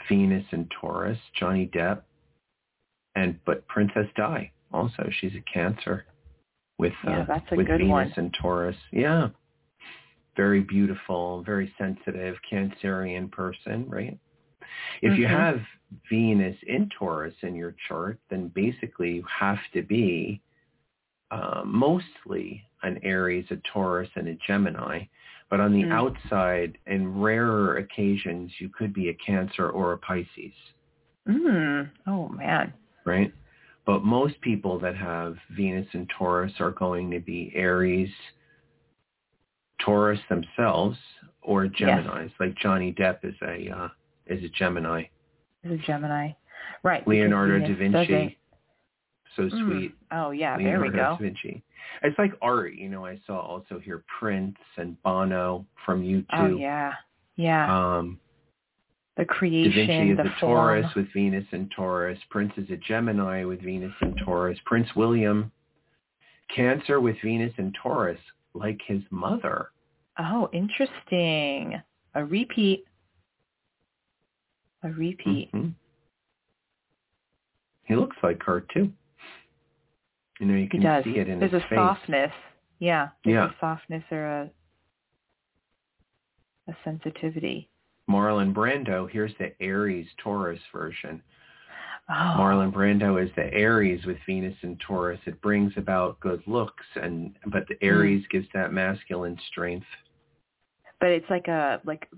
Venus 0.08 0.44
and 0.50 0.70
Taurus, 0.80 1.18
Johnny 1.38 1.70
Depp, 1.74 2.02
and 3.14 3.38
but 3.44 3.66
Princess 3.68 4.06
Di 4.16 4.50
also. 4.72 5.08
She's 5.20 5.32
a 5.34 5.52
Cancer 5.52 6.06
with 6.78 6.92
Yeah, 7.04 7.22
uh, 7.22 7.24
that's 7.26 7.46
a 7.52 7.56
with 7.56 7.66
good 7.66 7.78
Venus 7.78 7.90
one. 7.90 8.12
and 8.16 8.36
Taurus. 8.40 8.76
Yeah, 8.92 9.28
very 10.36 10.60
beautiful, 10.60 11.42
very 11.42 11.72
sensitive, 11.76 12.36
Cancerian 12.50 13.30
person, 13.30 13.88
right? 13.88 14.18
If 15.02 15.12
Mm-hmm. 15.12 15.20
you 15.20 15.26
have 15.26 15.60
Venus 16.08 16.56
in 16.66 16.88
Taurus 16.98 17.34
in 17.42 17.54
your 17.54 17.74
chart, 17.88 18.18
then 18.30 18.48
basically 18.54 19.12
you 19.12 19.24
have 19.28 19.58
to 19.74 19.82
be 19.82 20.40
uh, 21.30 21.62
mostly 21.64 22.62
an 22.82 22.98
Aries, 23.02 23.46
a 23.50 23.56
Taurus, 23.72 24.08
and 24.14 24.28
a 24.28 24.36
Gemini. 24.46 25.04
But 25.50 25.60
on 25.60 25.72
the 25.72 25.82
Mm. 25.82 25.92
outside, 25.92 26.78
in 26.86 27.20
rarer 27.20 27.76
occasions, 27.76 28.60
you 28.60 28.68
could 28.68 28.94
be 28.94 29.08
a 29.08 29.14
Cancer 29.14 29.68
or 29.68 29.92
a 29.92 29.98
Pisces, 29.98 30.54
Mm. 31.26 31.90
Oh 32.06 32.28
man. 32.28 32.72
right? 33.04 33.32
But 33.84 34.04
most 34.04 34.40
people 34.40 34.78
that 34.78 34.94
have 34.96 35.36
Venus 35.50 35.92
and 35.94 36.08
Taurus 36.10 36.60
are 36.60 36.70
going 36.70 37.10
to 37.10 37.18
be 37.20 37.50
Aries, 37.54 38.12
Taurus 39.78 40.20
themselves, 40.28 40.98
or 41.42 41.66
Geminis. 41.66 42.30
Like 42.38 42.54
Johnny 42.56 42.92
Depp 42.92 43.24
is 43.24 43.34
a 43.42 43.68
uh, 43.70 43.88
is 44.26 44.44
a 44.44 44.48
Gemini. 44.50 45.04
Is 45.64 45.72
a 45.72 45.76
Gemini. 45.78 46.32
Right. 46.82 47.06
Leonardo 47.08 47.58
da 47.58 47.74
Vinci, 47.74 48.38
so 49.48 49.56
Mm. 49.56 49.92
Oh 50.12 50.30
yeah, 50.32 50.56
there 50.56 50.78
Leonardo 50.78 50.90
we 50.90 50.96
da 50.96 51.16
go. 51.16 51.22
Vinci. 51.22 51.62
It's 52.02 52.18
like 52.18 52.32
art, 52.42 52.74
you 52.74 52.88
know. 52.88 53.04
I 53.06 53.18
saw 53.26 53.38
also 53.40 53.78
here 53.78 54.04
Prince 54.18 54.56
and 54.76 55.00
Bono 55.02 55.64
from 55.84 56.02
U2. 56.02 56.26
Oh 56.32 56.56
yeah. 56.56 56.92
Yeah. 57.36 57.96
Um, 57.98 58.18
the 59.16 59.24
Da 59.24 59.34
Vinci 59.86 60.10
is 60.10 60.16
the 60.16 60.22
a 60.24 60.34
form. 60.40 60.82
Taurus 60.82 60.94
with 60.94 61.06
Venus 61.12 61.46
and 61.52 61.70
Taurus. 61.74 62.18
Prince 62.30 62.52
is 62.56 62.70
a 62.70 62.76
Gemini 62.76 63.44
with 63.44 63.60
Venus 63.62 63.92
and 64.00 64.16
Taurus. 64.24 64.58
Prince 64.64 64.88
William, 64.94 65.50
Cancer 66.54 67.00
with 67.00 67.16
Venus 67.22 67.52
and 67.58 67.74
Taurus, 67.82 68.20
like 68.54 68.80
his 68.86 69.02
mother. 69.10 69.70
Oh, 70.18 70.48
interesting. 70.52 71.80
A 72.14 72.24
repeat. 72.24 72.84
A 74.82 74.90
repeat. 74.90 75.52
Mhm. 75.52 75.74
He 77.84 77.96
looks 77.96 78.16
like 78.22 78.42
her 78.44 78.60
too. 78.60 78.92
You 80.40 80.46
know, 80.46 80.54
you 80.54 80.68
can 80.68 80.80
does. 80.80 81.04
see 81.04 81.18
it 81.18 81.28
in 81.28 81.38
There's 81.38 81.52
his 81.52 81.62
a 81.70 81.74
softness. 81.74 82.32
Yeah. 82.78 83.10
There's 83.24 83.34
Yeah. 83.34 83.50
a 83.50 83.54
softness 83.60 84.02
or 84.10 84.24
a 84.24 84.50
a 86.66 86.76
sensitivity. 86.82 87.68
Marlon 88.08 88.54
Brando, 88.54 89.08
here's 89.10 89.34
the 89.38 89.52
Aries 89.62 90.08
Taurus 90.18 90.60
version. 90.72 91.22
Oh. 92.08 92.36
Marlon 92.38 92.72
Brando 92.72 93.22
is 93.22 93.30
the 93.36 93.52
Aries 93.52 94.04
with 94.06 94.16
Venus 94.26 94.56
and 94.62 94.80
Taurus. 94.80 95.20
It 95.26 95.40
brings 95.42 95.72
about 95.76 96.18
good 96.20 96.42
looks, 96.46 96.86
and 96.96 97.36
but 97.46 97.68
the 97.68 97.74
hmm. 97.74 97.86
Aries 97.86 98.26
gives 98.30 98.48
that 98.54 98.72
masculine 98.72 99.38
strength. 99.48 99.86
But 101.00 101.10
it's 101.10 101.28
like 101.28 101.48
a 101.48 101.80
like 101.84 102.08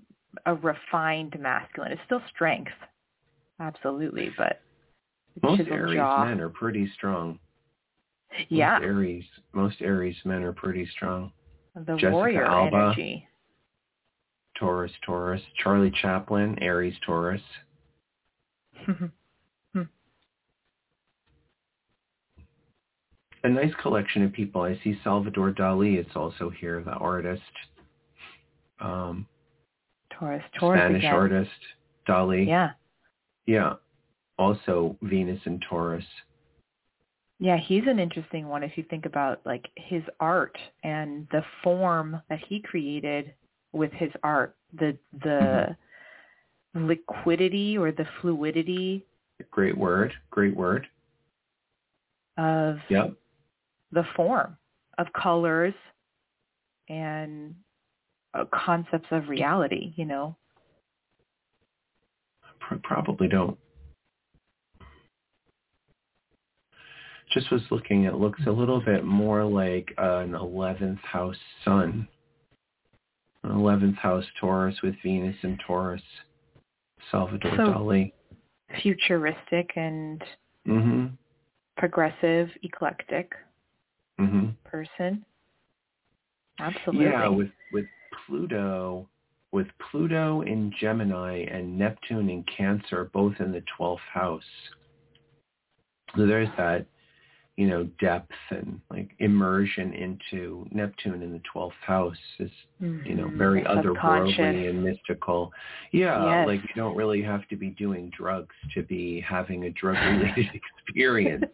a 0.47 0.55
refined 0.55 1.39
masculine. 1.41 1.93
It's 1.93 2.03
still 2.07 2.23
strength. 2.35 2.73
Absolutely, 3.59 4.31
but 4.37 4.61
Most 5.43 5.69
Aries 5.69 5.97
jaw. 5.97 6.25
men 6.25 6.41
are 6.41 6.49
pretty 6.49 6.91
strong. 6.95 7.39
Yeah. 8.49 8.79
Most 8.79 8.85
Aries, 8.85 9.25
most 9.53 9.77
Aries 9.81 10.17
men 10.25 10.43
are 10.43 10.53
pretty 10.53 10.87
strong. 10.95 11.33
The 11.75 11.95
Jessica 11.97 12.11
warrior 12.11 12.45
Alba. 12.45 12.77
energy. 12.77 13.27
Taurus, 14.59 14.93
Taurus. 15.05 15.41
Charlie 15.63 15.93
Chaplin, 16.03 16.59
Aries, 16.61 16.95
Taurus. 17.07 17.41
A 23.45 23.49
nice 23.49 23.73
collection 23.81 24.23
of 24.23 24.33
people. 24.33 24.63
I 24.63 24.79
see 24.85 24.97
Salvador 25.03 25.51
Dali. 25.51 25.97
It's 25.97 26.15
also 26.15 26.49
here, 26.49 26.81
the 26.85 26.93
artist. 26.93 27.43
Um, 28.81 29.27
Taurus. 30.17 30.45
Taurus 30.59 30.79
Spanish 30.79 31.01
again. 31.01 31.15
artist, 31.15 31.51
Dali. 32.07 32.47
Yeah. 32.47 32.71
Yeah. 33.47 33.75
Also 34.39 34.97
Venus 35.03 35.41
and 35.45 35.65
Taurus. 35.69 36.05
Yeah, 37.43 37.57
he's 37.59 37.83
an 37.89 37.99
interesting 37.99 38.47
one 38.47 38.63
if 38.63 38.79
you 38.79 38.85
think 38.89 39.05
about 39.05 39.41
like 39.45 39.69
his 39.77 40.05
art 40.21 40.57
and 40.85 41.27
the 41.33 41.43
form 41.65 42.23
that 42.31 42.39
he 42.49 42.61
created 42.61 43.35
with 43.73 43.91
his 43.93 44.13
art, 44.23 44.55
the 44.79 44.97
the 45.25 45.77
liquidity 46.75 47.77
or 47.77 47.91
the 47.91 48.07
fluidity 48.21 49.05
Great 49.51 49.77
word. 49.77 50.13
Great 50.31 50.55
word. 50.57 50.87
of 52.39 52.79
Yep. 52.89 53.15
the 53.91 54.05
form 54.15 54.57
of 54.99 55.09
colors 55.13 55.75
and 56.89 57.57
uh, 58.35 58.45
concepts 58.55 59.09
of 59.11 59.29
reality, 59.29 59.95
you 59.97 60.05
know. 60.05 60.37
Pr- 62.61 62.77
probably 62.85 63.27
don't. 63.27 63.59
Just 67.33 67.51
was 67.51 67.63
looking. 67.71 68.05
It 68.05 68.15
looks 68.15 68.41
a 68.47 68.51
little 68.51 68.81
bit 68.81 69.05
more 69.05 69.45
like 69.45 69.93
an 69.99 70.33
11th 70.33 71.01
house 71.01 71.37
sun. 71.65 72.07
An 73.43 73.51
11th 73.51 73.97
house 73.97 74.25
Taurus 74.41 74.77
with 74.83 74.95
Venus 75.03 75.37
and 75.43 75.59
Taurus. 75.67 76.03
Salvador 77.11 77.57
So- 77.57 77.73
Dali. 77.75 78.13
Futuristic 78.83 79.71
and 79.77 80.23
hmm 80.65 81.07
progressive, 81.77 82.49
eclectic 82.63 83.33
hmm 84.19 84.51
person. 84.65 85.25
Absolutely. 86.59 87.07
Yeah, 87.07 87.29
with 87.29 87.51
with 87.73 87.87
Pluto, 88.27 89.09
with 89.51 89.67
Pluto 89.91 90.43
in 90.43 90.73
Gemini 90.81 91.45
and 91.51 91.77
Neptune 91.79 92.31
in 92.31 92.45
Cancer, 92.45 93.11
both 93.13 93.35
in 93.41 93.53
the 93.53 93.63
twelfth 93.77 94.03
house. 94.13 94.43
So 96.17 96.27
there's 96.27 96.49
that, 96.57 96.87
you 97.63 97.69
know, 97.69 97.85
depth 98.01 98.33
and 98.51 98.81
like 98.91 99.11
immersion 99.21 99.93
into 99.95 100.67
Neptune 100.73 101.23
in 101.23 101.33
the 101.33 101.41
twelfth 101.53 101.77
house 101.87 102.17
is, 102.41 102.51
you 102.81 103.15
know, 103.15 103.31
very 103.37 103.63
mm-hmm. 103.63 103.79
otherworldly 103.79 104.69
and 104.69 104.83
mystical. 104.83 105.53
Yeah, 105.93 106.41
Yes. 106.41 106.47
like 106.49 106.61
you 106.63 106.75
don't 106.75 106.97
really 106.97 107.23
have 107.23 107.47
to 107.51 107.57
be 107.57 107.71
doing 107.71 108.11
drugs 108.19 108.53
to 108.75 108.83
be 108.83 109.21
having 109.21 109.67
a 109.67 109.71
drug-related 109.71 110.51
experience. 110.89 111.45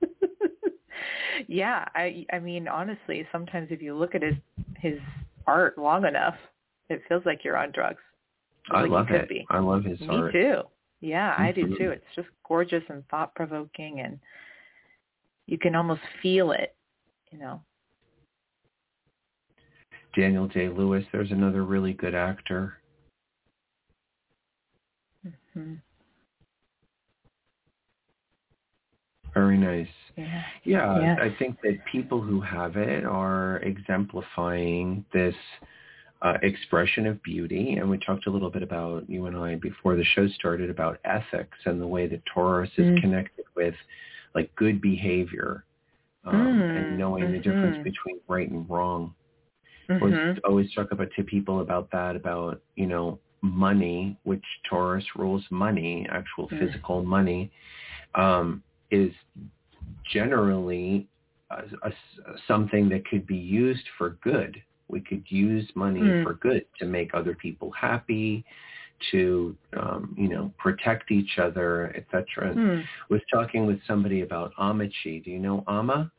yeah, 1.48 1.84
I 1.96 2.24
I 2.32 2.38
mean 2.38 2.68
honestly, 2.68 3.26
sometimes 3.32 3.66
if 3.72 3.82
you 3.82 3.96
look 3.96 4.14
at 4.14 4.22
his 4.22 4.36
his 4.76 5.00
art 5.48 5.78
long 5.78 6.04
enough, 6.06 6.36
it 6.90 7.02
feels 7.08 7.24
like 7.26 7.40
you're 7.42 7.56
on 7.56 7.72
drugs. 7.72 7.98
I 8.70 8.82
Like 8.82 8.90
love 8.92 9.10
it. 9.10 9.28
be. 9.28 9.44
I 9.50 9.58
love 9.58 9.82
his 9.82 9.98
Me 9.98 10.10
art. 10.10 10.32
too. 10.32 10.60
Yeah, 11.00 11.34
I 11.36 11.50
do 11.50 11.62
too. 11.62 11.74
Mm-hmm. 11.74 11.92
It's 11.94 12.14
just 12.14 12.28
gorgeous 12.46 12.84
and 12.88 13.02
thought 13.08 13.34
provoking 13.34 13.98
and 13.98 14.20
you 15.46 15.58
can 15.58 15.74
almost 15.74 16.02
feel 16.22 16.52
it, 16.52 16.74
you 17.30 17.38
know. 17.38 17.60
Daniel 20.16 20.48
Day 20.48 20.68
Lewis, 20.68 21.04
there's 21.12 21.30
another 21.30 21.64
really 21.64 21.92
good 21.92 22.14
actor. 22.14 22.74
hmm 25.54 25.74
Very 29.34 29.58
nice. 29.58 29.88
Yeah. 30.16 30.42
Yeah, 30.64 30.98
Yes. 30.98 31.18
I 31.20 31.36
think 31.38 31.60
that 31.62 31.78
people 31.92 32.22
who 32.22 32.40
have 32.40 32.76
it 32.76 33.04
are 33.04 33.58
exemplifying 33.58 35.04
this 35.12 35.34
uh, 36.22 36.38
expression 36.42 37.06
of 37.06 37.22
beauty. 37.22 37.74
And 37.74 37.90
we 37.90 37.98
talked 37.98 38.26
a 38.26 38.30
little 38.30 38.50
bit 38.50 38.62
about, 38.62 39.08
you 39.08 39.26
and 39.26 39.36
I, 39.36 39.56
before 39.56 39.94
the 39.94 40.04
show 40.04 40.26
started, 40.28 40.70
about 40.70 40.98
ethics 41.04 41.58
and 41.66 41.80
the 41.80 41.86
way 41.86 42.06
that 42.06 42.22
Taurus 42.32 42.70
is 42.78 42.86
Mm. 42.86 43.00
connected 43.02 43.44
with 43.54 43.74
like 44.36 44.54
good 44.56 44.80
behavior 44.80 45.64
um, 46.26 46.62
Mm, 46.62 46.76
and 46.76 46.98
knowing 46.98 47.32
the 47.32 47.38
difference 47.40 47.76
mhm. 47.76 47.84
between 47.84 48.20
right 48.28 48.50
and 48.50 48.68
wrong. 48.70 49.14
Mhm. 49.88 50.02
always, 50.02 50.38
always 50.44 50.74
talk 50.74 50.92
about 50.92 51.08
to 51.16 51.24
people 51.24 51.60
about 51.60 51.90
that 51.92 52.16
about 52.16 52.60
you 52.76 52.86
know 52.86 53.18
money 53.42 54.16
which 54.24 54.44
taurus 54.68 55.04
rules 55.16 55.44
money 55.50 56.06
actual 56.10 56.48
Mm. 56.52 56.58
physical 56.60 57.02
money 57.04 57.50
um, 58.14 58.62
is 58.90 59.12
generally 60.12 61.08
a, 61.50 61.62
a, 61.88 61.92
something 62.46 62.88
that 62.88 63.04
could 63.06 63.26
be 63.26 63.36
used 63.36 63.86
for 63.98 64.10
good 64.22 64.62
we 64.88 65.00
could 65.00 65.24
use 65.28 65.68
money 65.74 66.02
Mm. 66.02 66.22
for 66.22 66.34
good 66.34 66.64
to 66.78 66.86
make 66.86 67.14
other 67.14 67.34
people 67.34 67.70
happy 67.72 68.44
to 69.10 69.56
um, 69.80 70.14
you 70.16 70.28
know 70.28 70.52
protect 70.58 71.10
each 71.10 71.38
other 71.38 71.94
etc 71.96 72.52
Hmm. 72.54 72.80
was 73.10 73.20
talking 73.32 73.66
with 73.66 73.78
somebody 73.86 74.22
about 74.22 74.52
Ammachi. 74.58 75.22
Do 75.24 75.30
you 75.30 75.38
know 75.38 75.64
Amma, 75.68 76.10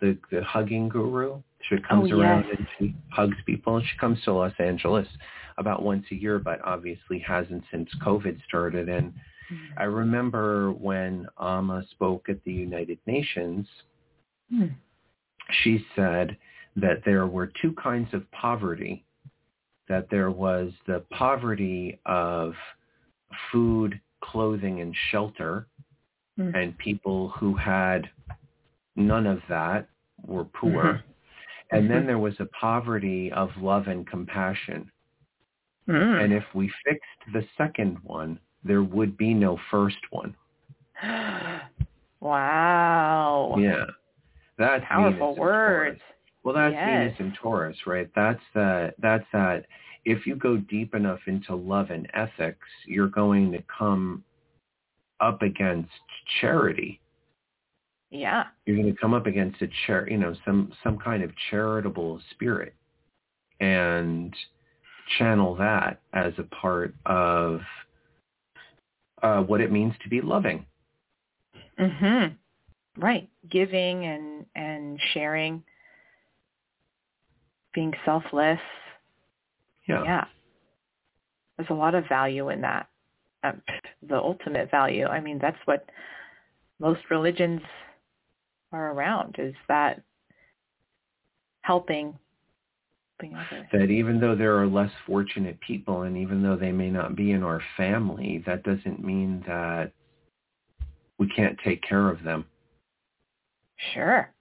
the 0.00 0.18
the 0.30 0.42
hugging 0.44 0.88
guru? 0.88 1.40
She 1.68 1.76
comes 1.88 2.12
Oh, 2.12 2.20
around 2.20 2.44
yes. 2.48 2.56
and 2.58 2.66
she 2.78 2.94
hugs 3.10 3.36
people. 3.44 3.80
She 3.80 3.96
comes 3.98 4.22
to 4.24 4.32
Los 4.32 4.52
Angeles 4.58 5.08
about 5.58 5.82
once 5.82 6.06
a 6.12 6.14
year, 6.14 6.38
but 6.38 6.60
obviously 6.64 7.18
hasn't 7.18 7.64
since 7.70 7.88
COVID 8.06 8.40
started. 8.46 8.88
And 8.88 9.12
Mm. 9.50 9.56
I 9.78 9.84
remember 9.84 10.72
when 10.72 11.26
Amma 11.40 11.82
spoke 11.92 12.28
at 12.28 12.42
the 12.44 12.52
United 12.52 12.98
Nations, 13.06 13.66
Hmm. 14.50 14.66
she 15.62 15.84
said 15.96 16.36
that 16.76 17.02
there 17.04 17.26
were 17.26 17.46
two 17.60 17.72
kinds 17.72 18.12
of 18.12 18.30
poverty. 18.30 19.04
That 19.88 20.08
there 20.10 20.30
was 20.30 20.72
the 20.86 21.02
poverty 21.10 21.98
of 22.06 22.54
food, 23.50 24.00
clothing, 24.22 24.80
and 24.80 24.94
shelter, 25.10 25.66
mm-hmm. 26.38 26.54
and 26.54 26.76
people 26.78 27.28
who 27.38 27.54
had 27.54 28.08
none 28.96 29.26
of 29.26 29.40
that 29.48 29.88
were 30.26 30.44
poor. 30.44 30.84
Mm-hmm. 30.84 31.76
And 31.76 31.90
then 31.90 31.98
mm-hmm. 31.98 32.06
there 32.06 32.18
was 32.18 32.34
a 32.38 32.46
poverty 32.46 33.30
of 33.32 33.50
love 33.60 33.88
and 33.88 34.06
compassion. 34.06 34.90
Mm. 35.88 36.24
And 36.24 36.32
if 36.32 36.44
we 36.54 36.70
fixed 36.84 37.32
the 37.32 37.44
second 37.56 37.98
one, 38.04 38.38
there 38.64 38.82
would 38.82 39.16
be 39.16 39.34
no 39.34 39.58
first 39.70 39.98
one. 40.10 40.34
wow. 42.20 43.56
Yeah. 43.58 43.84
That's 44.58 44.84
powerful 44.86 45.36
words. 45.36 46.00
Well, 46.48 46.56
that's 46.56 46.72
yes. 46.72 46.86
Venus 46.88 47.14
and 47.18 47.34
Taurus, 47.42 47.76
right? 47.86 48.08
That's 48.16 48.40
that. 48.54 48.94
That's 49.02 49.26
that. 49.34 49.66
If 50.06 50.26
you 50.26 50.34
go 50.34 50.56
deep 50.56 50.94
enough 50.94 51.18
into 51.26 51.54
love 51.54 51.90
and 51.90 52.08
ethics, 52.14 52.66
you're 52.86 53.08
going 53.08 53.52
to 53.52 53.62
come 53.64 54.24
up 55.20 55.42
against 55.42 55.90
charity. 56.40 57.00
Yeah. 58.10 58.44
You're 58.64 58.76
going 58.76 58.90
to 58.90 58.98
come 58.98 59.12
up 59.12 59.26
against 59.26 59.60
a 59.60 59.68
char, 59.86 60.08
you 60.08 60.16
know, 60.16 60.34
some 60.46 60.72
some 60.82 60.96
kind 60.96 61.22
of 61.22 61.32
charitable 61.50 62.18
spirit, 62.30 62.72
and 63.60 64.34
channel 65.18 65.54
that 65.56 66.00
as 66.14 66.32
a 66.38 66.44
part 66.44 66.94
of 67.04 67.60
uh, 69.22 69.42
what 69.42 69.60
it 69.60 69.70
means 69.70 69.92
to 70.02 70.08
be 70.08 70.22
loving. 70.22 70.64
Mhm. 71.78 72.36
Right. 72.96 73.28
Giving 73.50 74.06
and 74.06 74.46
and 74.54 74.98
sharing, 75.12 75.62
being 77.78 77.94
selfless. 78.04 78.58
Yeah. 79.86 80.02
Yeah. 80.02 80.24
There's 81.56 81.70
a 81.70 81.74
lot 81.74 81.94
of 81.94 82.08
value 82.08 82.48
in 82.48 82.60
that. 82.62 82.88
Um, 83.44 83.62
the 84.08 84.16
ultimate 84.16 84.68
value. 84.68 85.06
I 85.06 85.20
mean, 85.20 85.38
that's 85.40 85.58
what 85.64 85.88
most 86.80 87.02
religions 87.08 87.60
are 88.72 88.90
around 88.90 89.36
is 89.38 89.54
that 89.68 90.02
helping 91.60 92.18
that 93.72 93.90
even 93.90 94.18
though 94.20 94.34
there 94.34 94.56
are 94.58 94.66
less 94.66 94.90
fortunate 95.06 95.58
people 95.60 96.02
and 96.02 96.16
even 96.16 96.42
though 96.42 96.56
they 96.56 96.72
may 96.72 96.90
not 96.90 97.14
be 97.14 97.30
in 97.30 97.44
our 97.44 97.62
family, 97.76 98.42
that 98.44 98.64
doesn't 98.64 99.04
mean 99.04 99.44
that 99.46 99.92
we 101.18 101.28
can't 101.28 101.56
take 101.64 101.82
care 101.82 102.10
of 102.10 102.24
them. 102.24 102.44
Sure. 103.94 104.32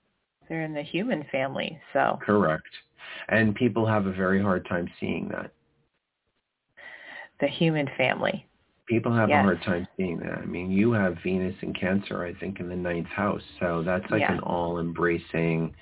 They're 0.50 0.64
in 0.64 0.74
the 0.74 0.82
human 0.82 1.24
family, 1.32 1.80
so. 1.94 2.18
Correct. 2.24 2.66
And 3.30 3.56
people 3.56 3.86
have 3.86 4.06
a 4.06 4.12
very 4.12 4.42
hard 4.42 4.68
time 4.68 4.90
seeing 5.00 5.30
that. 5.30 5.52
The 7.40 7.48
human 7.48 7.90
family. 7.98 8.46
People 8.88 9.14
have 9.14 9.30
yes. 9.30 9.40
a 9.40 9.44
hard 9.44 9.62
time 9.64 9.88
seeing 9.98 10.18
that. 10.20 10.40
I 10.40 10.46
mean, 10.46 10.72
you 10.72 10.92
have 10.94 11.18
Venus 11.24 11.56
and 11.62 11.78
Cancer, 11.78 12.24
I 12.24 12.34
think, 12.34 12.60
in 12.60 12.70
the 12.70 12.76
ninth 12.76 13.08
house. 13.08 13.42
So 13.60 13.84
that's 13.86 14.10
like 14.10 14.22
yeah. 14.22 14.34
an 14.34 14.40
all-embracing, 14.40 15.76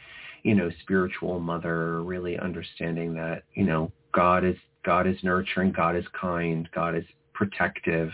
you 0.43 0.55
know, 0.55 0.69
spiritual 0.81 1.39
mother, 1.39 2.01
really 2.03 2.37
understanding 2.39 3.13
that, 3.13 3.43
you 3.53 3.63
know, 3.63 3.91
God 4.11 4.43
is 4.43 4.55
God 4.83 5.07
is 5.07 5.17
nurturing, 5.23 5.71
God 5.71 5.95
is 5.95 6.05
kind, 6.19 6.69
God 6.73 6.95
is 6.95 7.03
protective. 7.33 8.11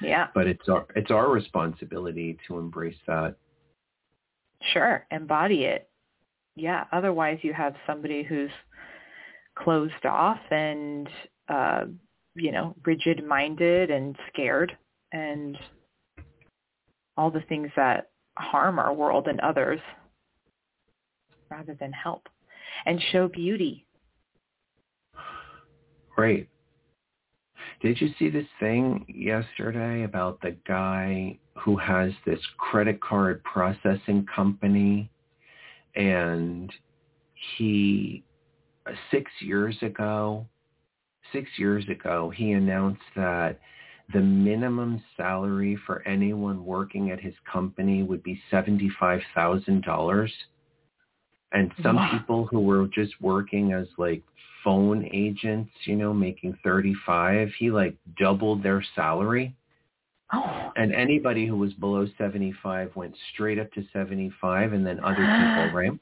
Yeah. 0.00 0.28
But 0.34 0.46
it's 0.46 0.68
our 0.68 0.86
it's 0.96 1.10
our 1.10 1.30
responsibility 1.30 2.38
to 2.46 2.58
embrace 2.58 2.96
that. 3.06 3.36
Sure, 4.72 5.06
embody 5.10 5.64
it. 5.64 5.89
Yeah, 6.56 6.84
otherwise 6.92 7.38
you 7.42 7.52
have 7.52 7.74
somebody 7.86 8.22
who's 8.22 8.50
closed 9.56 10.06
off 10.06 10.40
and 10.50 11.08
uh 11.48 11.84
you 12.36 12.52
know, 12.52 12.74
rigid-minded 12.84 13.90
and 13.90 14.16
scared 14.32 14.76
and 15.12 15.58
all 17.16 17.30
the 17.30 17.42
things 17.48 17.70
that 17.76 18.10
harm 18.38 18.78
our 18.78 18.94
world 18.94 19.26
and 19.26 19.40
others 19.40 19.80
rather 21.50 21.76
than 21.78 21.92
help 21.92 22.28
and 22.86 23.02
show 23.10 23.28
beauty. 23.28 23.84
Great. 26.14 26.48
Did 27.82 28.00
you 28.00 28.10
see 28.18 28.30
this 28.30 28.46
thing 28.60 29.04
yesterday 29.08 30.04
about 30.04 30.40
the 30.40 30.56
guy 30.66 31.38
who 31.58 31.76
has 31.76 32.12
this 32.24 32.40
credit 32.58 33.00
card 33.00 33.42
processing 33.42 34.26
company 34.34 35.10
and 36.00 36.72
he 37.56 38.24
uh, 38.86 38.92
six 39.10 39.30
years 39.40 39.76
ago 39.82 40.46
six 41.32 41.48
years 41.56 41.84
ago, 41.88 42.32
he 42.34 42.52
announced 42.52 43.02
that 43.16 43.58
the 44.12 44.20
minimum 44.20 45.02
salary 45.16 45.78
for 45.86 46.06
anyone 46.06 46.64
working 46.64 47.10
at 47.10 47.20
his 47.20 47.34
company 47.50 48.02
would 48.02 48.22
be 48.22 48.40
$75,000. 48.52 50.30
And 51.52 51.72
some 51.82 51.96
wow. 51.96 52.10
people 52.12 52.46
who 52.46 52.60
were 52.60 52.88
just 52.88 53.12
working 53.20 53.72
as 53.72 53.86
like 53.98 54.22
phone 54.64 55.08
agents, 55.12 55.70
you 55.84 55.96
know, 55.96 56.12
making 56.12 56.56
35, 56.64 57.50
he 57.58 57.70
like 57.70 57.96
doubled 58.18 58.62
their 58.62 58.84
salary. 58.94 59.54
Oh. 60.32 60.72
And 60.76 60.94
anybody 60.94 61.46
who 61.46 61.56
was 61.56 61.72
below 61.74 62.06
75 62.16 62.94
went 62.94 63.14
straight 63.32 63.58
up 63.58 63.72
to 63.72 63.84
75 63.92 64.72
and 64.72 64.86
then 64.86 65.00
other 65.00 65.16
people, 65.16 65.70
right? 65.74 65.92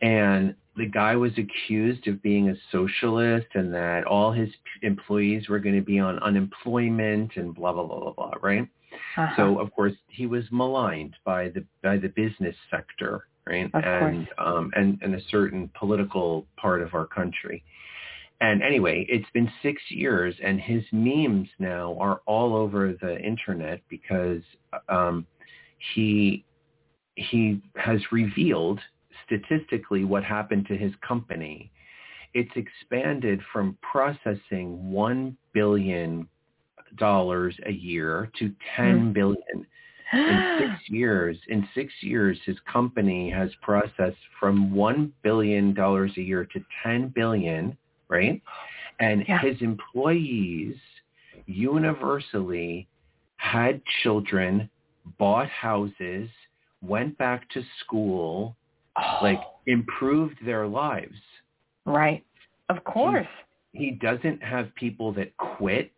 And 0.00 0.54
the 0.76 0.86
guy 0.86 1.16
was 1.16 1.32
accused 1.36 2.06
of 2.08 2.22
being 2.22 2.48
a 2.48 2.54
socialist 2.70 3.46
and 3.54 3.72
that 3.74 4.04
all 4.04 4.32
his 4.32 4.48
employees 4.82 5.48
were 5.48 5.58
going 5.58 5.74
to 5.74 5.82
be 5.82 5.98
on 5.98 6.18
unemployment 6.20 7.32
and 7.36 7.54
blah 7.54 7.72
blah 7.72 7.84
blah 7.84 8.00
blah 8.00 8.12
blah 8.12 8.32
right 8.42 8.66
uh-huh. 9.16 9.28
so 9.36 9.58
of 9.58 9.72
course 9.72 9.92
he 10.08 10.26
was 10.26 10.44
maligned 10.50 11.14
by 11.24 11.48
the 11.50 11.64
by 11.82 11.98
the 11.98 12.08
business 12.08 12.56
sector 12.70 13.26
right 13.46 13.70
of 13.74 13.84
and 13.84 14.26
course. 14.26 14.38
um 14.38 14.70
and 14.74 14.98
and 15.02 15.14
a 15.14 15.20
certain 15.30 15.70
political 15.78 16.46
part 16.56 16.80
of 16.82 16.94
our 16.94 17.06
country 17.06 17.62
and 18.42 18.62
anyway 18.62 19.06
it's 19.08 19.28
been 19.32 19.50
6 19.62 19.82
years 19.88 20.34
and 20.42 20.60
his 20.60 20.82
memes 20.92 21.48
now 21.58 21.96
are 21.98 22.20
all 22.26 22.54
over 22.54 22.94
the 23.00 23.18
internet 23.20 23.80
because 23.88 24.42
um 24.88 25.26
he 25.94 26.44
he 27.16 27.60
has 27.76 28.00
revealed 28.10 28.80
statistically 29.26 30.04
what 30.04 30.24
happened 30.24 30.66
to 30.66 30.76
his 30.76 30.92
company. 31.06 31.70
It's 32.34 32.50
expanded 32.56 33.40
from 33.52 33.76
processing 33.82 34.90
$1 34.92 35.36
billion 35.52 36.28
a 37.00 37.70
year 37.70 38.30
to 38.38 38.52
ten 38.76 39.14
mm. 39.14 39.34
in 40.12 40.56
six 40.58 40.72
years. 40.88 41.36
In 41.48 41.66
six 41.74 41.92
years, 42.00 42.38
his 42.44 42.56
company 42.70 43.30
has 43.30 43.50
processed 43.62 44.16
from 44.38 44.74
one 44.74 45.12
billion 45.22 45.74
dollars 45.74 46.12
a 46.16 46.20
year 46.20 46.46
to 46.52 46.64
ten 46.82 47.08
billion, 47.08 47.76
right? 48.12 48.40
And 49.00 49.24
yeah. 49.26 49.40
his 49.40 49.60
employees 49.60 50.76
universally 51.46 52.86
had 53.36 53.80
children, 54.02 54.70
bought 55.18 55.48
houses, 55.48 56.28
went 56.82 57.16
back 57.18 57.48
to 57.50 57.62
school, 57.80 58.56
oh. 58.96 59.18
like 59.22 59.40
improved 59.66 60.36
their 60.44 60.66
lives. 60.66 61.16
Right. 61.84 62.24
Of 62.68 62.84
course. 62.84 63.26
He, 63.72 63.86
he 63.86 63.90
doesn't 63.92 64.42
have 64.42 64.72
people 64.76 65.12
that 65.14 65.36
quit 65.36 65.90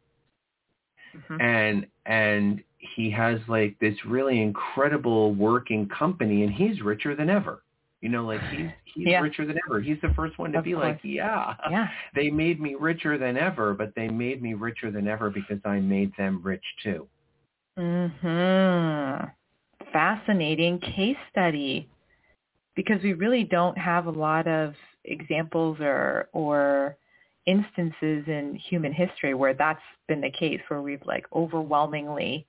mm-hmm. 1.15 1.41
and 1.41 1.87
and 2.07 2.63
he 2.79 3.11
has 3.11 3.39
like 3.49 3.79
this 3.81 3.95
really 4.07 4.41
incredible 4.41 5.35
working 5.35 5.89
company 5.89 6.45
and 6.45 6.53
he's 6.53 6.81
richer 6.81 7.17
than 7.17 7.29
ever. 7.29 7.64
You 8.05 8.11
know, 8.11 8.27
like 8.27 8.43
he's 8.51 8.69
he's 8.85 9.07
yeah. 9.07 9.21
richer 9.21 9.47
than 9.47 9.57
ever. 9.67 9.81
He's 9.81 9.97
the 10.03 10.13
first 10.15 10.39
one 10.39 10.53
to 10.53 10.59
of 10.59 10.65
be 10.65 10.75
course. 10.75 10.85
like, 10.85 11.01
yeah, 11.03 11.55
yeah, 11.71 11.89
they 12.15 12.29
made 12.29 12.61
me 12.61 12.75
richer 12.75 13.17
than 13.17 13.39
ever, 13.39 13.73
but 13.73 13.95
they 13.97 14.09
made 14.09 14.43
me 14.43 14.53
richer 14.53 14.91
than 14.91 15.09
ever 15.09 15.31
because 15.31 15.57
I 15.65 15.81
made 15.81 16.13
them 16.19 16.43
rich 16.45 16.63
too. 16.83 17.09
Mhm. 17.79 19.33
Fascinating 19.91 20.81
case 20.81 21.17
study 21.31 21.89
because 22.77 23.03
we 23.03 23.15
really 23.15 23.43
don't 23.43 23.79
have 23.79 24.05
a 24.05 24.11
lot 24.11 24.47
of 24.49 24.75
examples 25.05 25.79
or 25.81 26.29
or 26.35 26.99
instances 27.47 28.25
in 28.27 28.61
human 28.69 28.93
history 28.93 29.33
where 29.33 29.55
that's 29.55 29.81
been 30.09 30.21
the 30.21 30.31
case 30.31 30.61
where 30.69 30.83
we've 30.83 31.07
like 31.07 31.25
overwhelmingly 31.33 32.47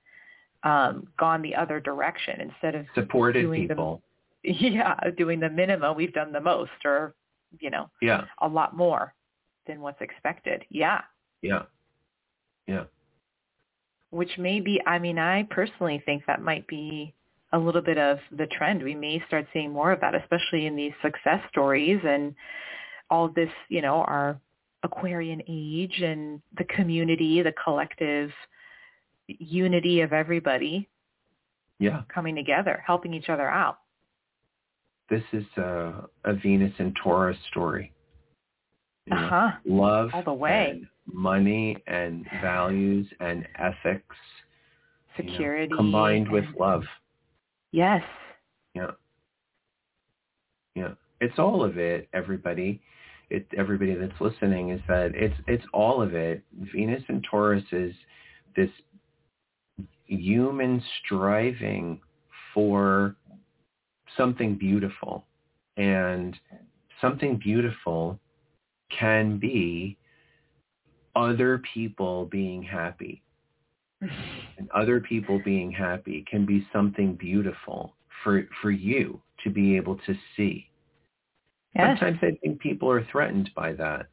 um, 0.63 1.07
gone 1.17 1.41
the 1.41 1.55
other 1.55 1.79
direction 1.79 2.41
instead 2.41 2.75
of 2.75 2.85
supported 2.93 3.49
people. 3.53 4.01
Yeah, 4.45 4.95
doing 5.17 5.39
the 5.39 5.49
minimum, 5.49 5.95
we've 5.95 6.13
done 6.13 6.31
the 6.31 6.41
most, 6.41 6.71
or 6.83 7.15
you 7.59 7.69
know, 7.69 7.89
yeah, 8.01 8.25
a 8.41 8.47
lot 8.47 8.75
more 8.75 9.13
than 9.67 9.81
what's 9.81 10.01
expected. 10.01 10.63
Yeah, 10.69 11.01
yeah, 11.41 11.63
yeah. 12.67 12.83
Which 14.11 14.37
may 14.37 14.59
be, 14.61 14.81
I 14.85 14.99
mean, 14.99 15.19
I 15.19 15.43
personally 15.49 16.01
think 16.05 16.23
that 16.27 16.41
might 16.41 16.67
be 16.67 17.13
a 17.51 17.57
little 17.57 17.81
bit 17.81 17.97
of 17.97 18.19
the 18.31 18.47
trend. 18.47 18.83
We 18.83 18.95
may 18.95 19.21
start 19.27 19.47
seeing 19.53 19.71
more 19.71 19.91
of 19.91 20.01
that, 20.01 20.15
especially 20.15 20.65
in 20.65 20.75
these 20.75 20.93
success 21.01 21.41
stories 21.49 21.99
and 22.05 22.35
all 23.09 23.29
this, 23.29 23.49
you 23.69 23.81
know, 23.81 24.03
our 24.03 24.39
Aquarian 24.83 25.41
age 25.47 26.01
and 26.01 26.41
the 26.57 26.63
community, 26.65 27.41
the 27.41 27.53
collective 27.63 28.31
unity 29.27 30.01
of 30.01 30.13
everybody 30.13 30.87
yeah 31.79 32.03
coming 32.13 32.35
together, 32.35 32.83
helping 32.85 33.13
each 33.13 33.29
other 33.29 33.49
out. 33.49 33.79
This 35.09 35.23
is 35.33 35.45
a, 35.57 36.05
a 36.23 36.33
Venus 36.33 36.73
and 36.79 36.95
Taurus 37.03 37.37
story. 37.51 37.91
You 39.05 39.15
know, 39.15 39.25
uh-huh. 39.25 39.51
Love 39.65 40.09
all 40.13 40.23
the 40.23 40.33
way. 40.33 40.69
And 40.71 40.87
money 41.11 41.77
and 41.87 42.25
values 42.41 43.07
and 43.19 43.47
ethics. 43.59 44.15
Security. 45.15 45.65
You 45.65 45.69
know, 45.69 45.77
combined 45.77 46.31
with 46.31 46.45
love. 46.59 46.83
Yes. 47.71 48.01
Yeah. 48.73 48.91
Yeah. 50.75 50.93
It's 51.21 51.37
all 51.39 51.63
of 51.63 51.77
it, 51.77 52.09
everybody. 52.13 52.81
It 53.29 53.47
everybody 53.57 53.95
that's 53.95 54.19
listening 54.19 54.69
is 54.69 54.81
that 54.87 55.11
it's 55.15 55.35
it's 55.47 55.63
all 55.73 56.01
of 56.01 56.13
it. 56.13 56.43
Venus 56.73 57.03
and 57.07 57.25
Taurus 57.29 57.63
is 57.71 57.93
this 58.55 58.69
human 60.05 60.83
striving 61.03 61.99
for 62.53 63.15
something 64.17 64.55
beautiful. 64.55 65.25
And 65.77 66.37
something 67.01 67.37
beautiful 67.37 68.19
can 68.97 69.37
be 69.37 69.97
other 71.15 71.61
people 71.73 72.25
being 72.25 72.63
happy. 72.63 73.21
and 74.01 74.69
other 74.73 74.99
people 74.99 75.41
being 75.43 75.71
happy 75.71 76.25
can 76.29 76.45
be 76.45 76.67
something 76.71 77.15
beautiful 77.15 77.95
for 78.23 78.47
for 78.61 78.71
you 78.71 79.21
to 79.43 79.49
be 79.49 79.75
able 79.75 79.97
to 80.05 80.15
see. 80.35 80.69
Yes. 81.75 81.99
Sometimes 81.99 82.19
I 82.21 82.37
think 82.41 82.59
people 82.59 82.89
are 82.89 83.05
threatened 83.11 83.49
by 83.55 83.73
that. 83.73 84.07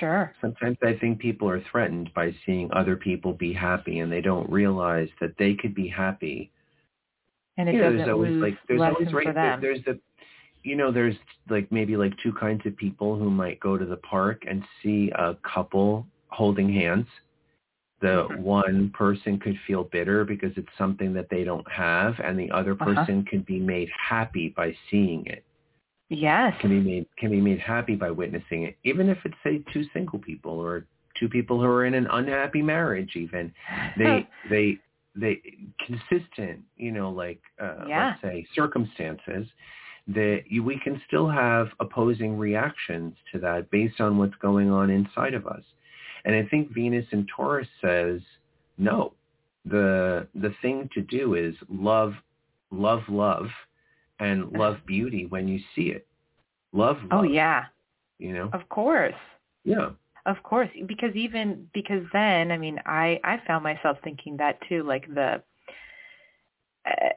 Sure. 0.00 0.34
Sometimes 0.40 0.78
I 0.82 0.96
think 0.98 1.18
people 1.18 1.48
are 1.48 1.62
threatened 1.70 2.10
by 2.14 2.34
seeing 2.44 2.70
other 2.72 2.96
people 2.96 3.32
be 3.32 3.52
happy 3.52 4.00
and 4.00 4.10
they 4.10 4.20
don't 4.20 4.50
realize 4.50 5.08
that 5.20 5.36
they 5.38 5.54
could 5.54 5.74
be 5.74 5.88
happy. 5.88 6.50
And 7.56 7.68
it 7.68 7.74
know, 7.74 7.82
doesn't 7.82 7.98
there's 7.98 8.08
always 8.08 8.30
lose 8.32 8.42
like 8.42 8.54
there's 8.68 8.80
always 8.82 9.12
right 9.12 9.60
there's 9.60 9.84
the 9.84 9.98
you 10.62 10.76
know 10.76 10.90
there's 10.90 11.16
like 11.48 11.70
maybe 11.70 11.96
like 11.96 12.12
two 12.22 12.32
kinds 12.32 12.64
of 12.66 12.76
people 12.76 13.16
who 13.16 13.30
might 13.30 13.60
go 13.60 13.76
to 13.76 13.84
the 13.84 13.98
park 13.98 14.42
and 14.48 14.62
see 14.82 15.10
a 15.16 15.34
couple 15.42 16.06
holding 16.28 16.72
hands. 16.72 17.06
The 18.00 18.26
Mhm. 18.28 18.38
one 18.42 18.90
person 18.90 19.38
could 19.38 19.58
feel 19.66 19.84
bitter 19.84 20.24
because 20.24 20.52
it's 20.56 20.68
something 20.76 21.14
that 21.14 21.28
they 21.30 21.44
don't 21.44 21.66
have 21.70 22.18
and 22.20 22.38
the 22.38 22.50
other 22.50 22.72
Uh-huh. 22.72 22.94
person 22.94 23.24
can 23.24 23.42
be 23.42 23.58
made 23.58 23.88
happy 23.96 24.48
by 24.50 24.76
seeing 24.90 25.24
it 25.26 25.44
Yes. 26.10 26.54
can 26.60 26.70
be 26.70 26.80
made 26.80 27.06
can 27.16 27.30
be 27.30 27.40
made 27.40 27.60
happy 27.60 27.94
by 27.94 28.10
witnessing 28.10 28.64
it, 28.64 28.76
even 28.84 29.08
if 29.08 29.18
it's 29.24 29.34
say 29.42 29.62
two 29.72 29.84
single 29.92 30.18
people 30.18 30.52
or 30.52 30.86
two 31.18 31.28
people 31.28 31.58
who 31.60 31.66
are 31.66 31.84
in 31.86 31.94
an 31.94 32.06
unhappy 32.08 32.62
marriage. 32.62 33.16
Even 33.16 33.52
they 33.96 34.26
they 34.50 34.78
they 35.16 35.40
consistent, 35.86 36.60
you 36.76 36.92
know, 36.92 37.10
like 37.10 37.40
uh, 37.60 37.84
Yeah. 37.86 38.06
let's 38.08 38.22
say 38.22 38.46
circumstances 38.54 39.46
that 40.08 40.42
you, 40.48 40.62
we 40.62 40.78
can 40.80 41.00
still 41.06 41.28
have 41.28 41.68
opposing 41.80 42.36
reactions 42.36 43.14
to 43.32 43.38
that 43.38 43.70
based 43.70 44.00
on 44.00 44.18
what's 44.18 44.34
going 44.36 44.70
on 44.70 44.90
inside 44.90 45.34
of 45.34 45.46
us. 45.46 45.62
And 46.24 46.34
I 46.34 46.44
think 46.48 46.72
Venus 46.74 47.06
and 47.12 47.28
Taurus 47.34 47.68
says 47.80 48.20
no. 48.78 49.12
The 49.66 50.26
the 50.34 50.54
thing 50.60 50.90
to 50.92 51.00
do 51.00 51.34
is 51.34 51.54
love 51.70 52.14
love 52.70 53.00
love 53.08 53.46
and 54.18 54.52
love 54.58 54.76
beauty 54.86 55.26
when 55.26 55.48
you 55.48 55.58
see 55.74 55.88
it. 55.88 56.06
Love, 56.72 56.96
love 57.02 57.10
oh 57.12 57.22
yeah. 57.22 57.64
you 58.18 58.32
know. 58.34 58.50
Of 58.52 58.68
course. 58.68 59.14
Yeah. 59.64 59.90
Of 60.26 60.42
course, 60.42 60.70
because 60.86 61.14
even 61.14 61.68
because 61.74 62.02
then, 62.12 62.50
I 62.50 62.56
mean, 62.56 62.80
I 62.86 63.20
I 63.24 63.40
found 63.46 63.62
myself 63.62 63.98
thinking 64.02 64.38
that 64.38 64.58
too, 64.68 64.82
like 64.82 65.06
the 65.12 65.42
uh, 66.86 67.08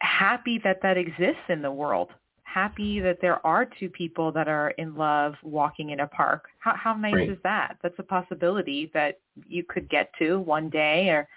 happy 0.00 0.60
that 0.64 0.80
that 0.82 0.96
exists 0.96 1.48
in 1.48 1.62
the 1.62 1.70
world, 1.70 2.10
happy 2.42 2.98
that 3.00 3.18
there 3.20 3.44
are 3.46 3.64
two 3.78 3.88
people 3.88 4.32
that 4.32 4.48
are 4.48 4.70
in 4.78 4.96
love 4.96 5.34
walking 5.44 5.90
in 5.90 6.00
a 6.00 6.08
park. 6.08 6.48
How 6.58 6.74
how 6.74 6.94
nice 6.94 7.14
Right. 7.14 7.30
is 7.30 7.38
that? 7.44 7.76
That's 7.82 7.98
a 8.00 8.02
possibility 8.02 8.90
that 8.94 9.20
you 9.46 9.62
could 9.62 9.88
get 9.88 10.10
to 10.18 10.40
one 10.40 10.68
day, 10.68 11.08
or 11.10 11.28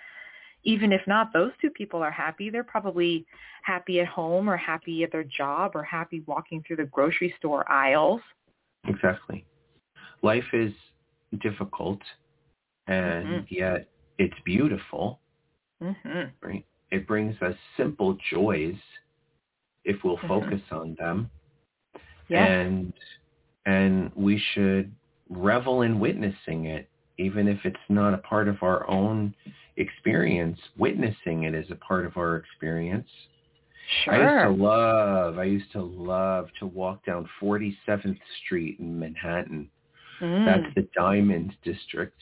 even 0.63 0.91
if 0.91 1.01
not, 1.05 1.31
those 1.31 1.51
two 1.61 1.69
people 1.69 2.01
are 2.01 2.11
happy. 2.11 2.49
They're 2.49 2.63
probably 2.63 3.25
happy 3.61 3.99
at 3.99 4.07
home, 4.07 4.49
or 4.49 4.57
happy 4.57 5.03
at 5.03 5.11
their 5.11 5.25
job, 5.25 5.73
or 5.75 5.83
happy 5.83 6.23
walking 6.25 6.63
through 6.65 6.77
the 6.77 6.85
grocery 6.85 7.33
store 7.37 7.69
aisles. 7.71 8.21
Exactly. 8.87 9.45
Life 10.23 10.53
is 10.53 10.73
difficult 11.37 12.01
and 12.87 13.27
Mhm. 13.27 13.51
yet 13.51 13.87
it's 14.17 14.39
beautiful, 14.41 15.19
hmm 15.79 16.23
right? 16.41 16.65
It 16.91 17.05
brings 17.07 17.39
us 17.41 17.55
simple 17.77 18.15
joys 18.31 18.77
if 19.85 20.03
we'll 20.03 20.17
Mhm. 20.17 20.27
focus 20.27 20.61
on 20.71 20.95
them. 20.95 21.29
Yes. 22.27 22.49
And 22.49 22.93
and 23.65 24.11
we 24.15 24.37
should 24.37 24.93
revel 25.29 25.83
in 25.83 25.99
witnessing 25.99 26.65
it 26.65 26.89
even 27.17 27.47
if 27.47 27.63
it's 27.65 27.89
not 27.89 28.13
a 28.13 28.17
part 28.19 28.47
of 28.47 28.63
our 28.63 28.89
own 28.89 29.35
experience. 29.75 30.59
Witnessing 30.77 31.43
it 31.43 31.53
is 31.53 31.69
a 31.69 31.75
part 31.75 32.05
of 32.05 32.17
our 32.17 32.37
experience. 32.37 33.09
Sure. 34.03 34.13
I 34.13 34.47
used 34.47 34.57
to 34.57 34.63
love, 34.63 35.37
I 35.37 35.43
used 35.43 35.71
to 35.73 35.81
love 35.81 36.49
to 36.59 36.65
walk 36.65 37.05
down 37.05 37.27
47th 37.39 38.19
Street 38.43 38.79
in 38.79 38.97
Manhattan. 38.97 39.69
Mm. 40.21 40.45
That's 40.45 40.75
the 40.75 40.88
Diamond 40.95 41.53
District. 41.63 42.19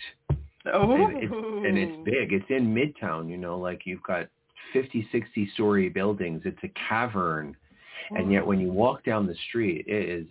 oh. 0.74 0.92
And 1.08 1.24
it's, 1.24 1.34
and 1.34 1.78
it's 1.78 2.06
big. 2.06 2.34
It's 2.34 2.46
in 2.50 2.74
Midtown, 2.74 3.30
you 3.30 3.38
know, 3.38 3.58
like 3.58 3.82
you've 3.86 4.04
got 4.04 4.28
50, 4.74 5.08
60 5.12 5.50
story 5.54 5.90
buildings. 5.90 6.42
It's 6.46 6.58
a 6.64 6.72
cavern. 6.90 7.56
And 8.12 8.32
yet 8.32 8.46
when 8.46 8.60
you 8.60 8.72
walk 8.72 9.04
down 9.04 9.28
the 9.28 9.36
street, 9.50 9.86
it 9.88 10.10
is 10.10 10.28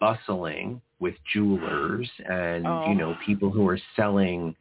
bustling 0.00 0.80
with 1.00 1.14
jewelers 1.32 2.08
and, 2.28 2.66
Oh. 2.66 2.86
you 2.88 2.94
know, 2.94 3.16
people 3.24 3.50
who 3.50 3.68
are 3.68 3.78
selling, 3.94 4.54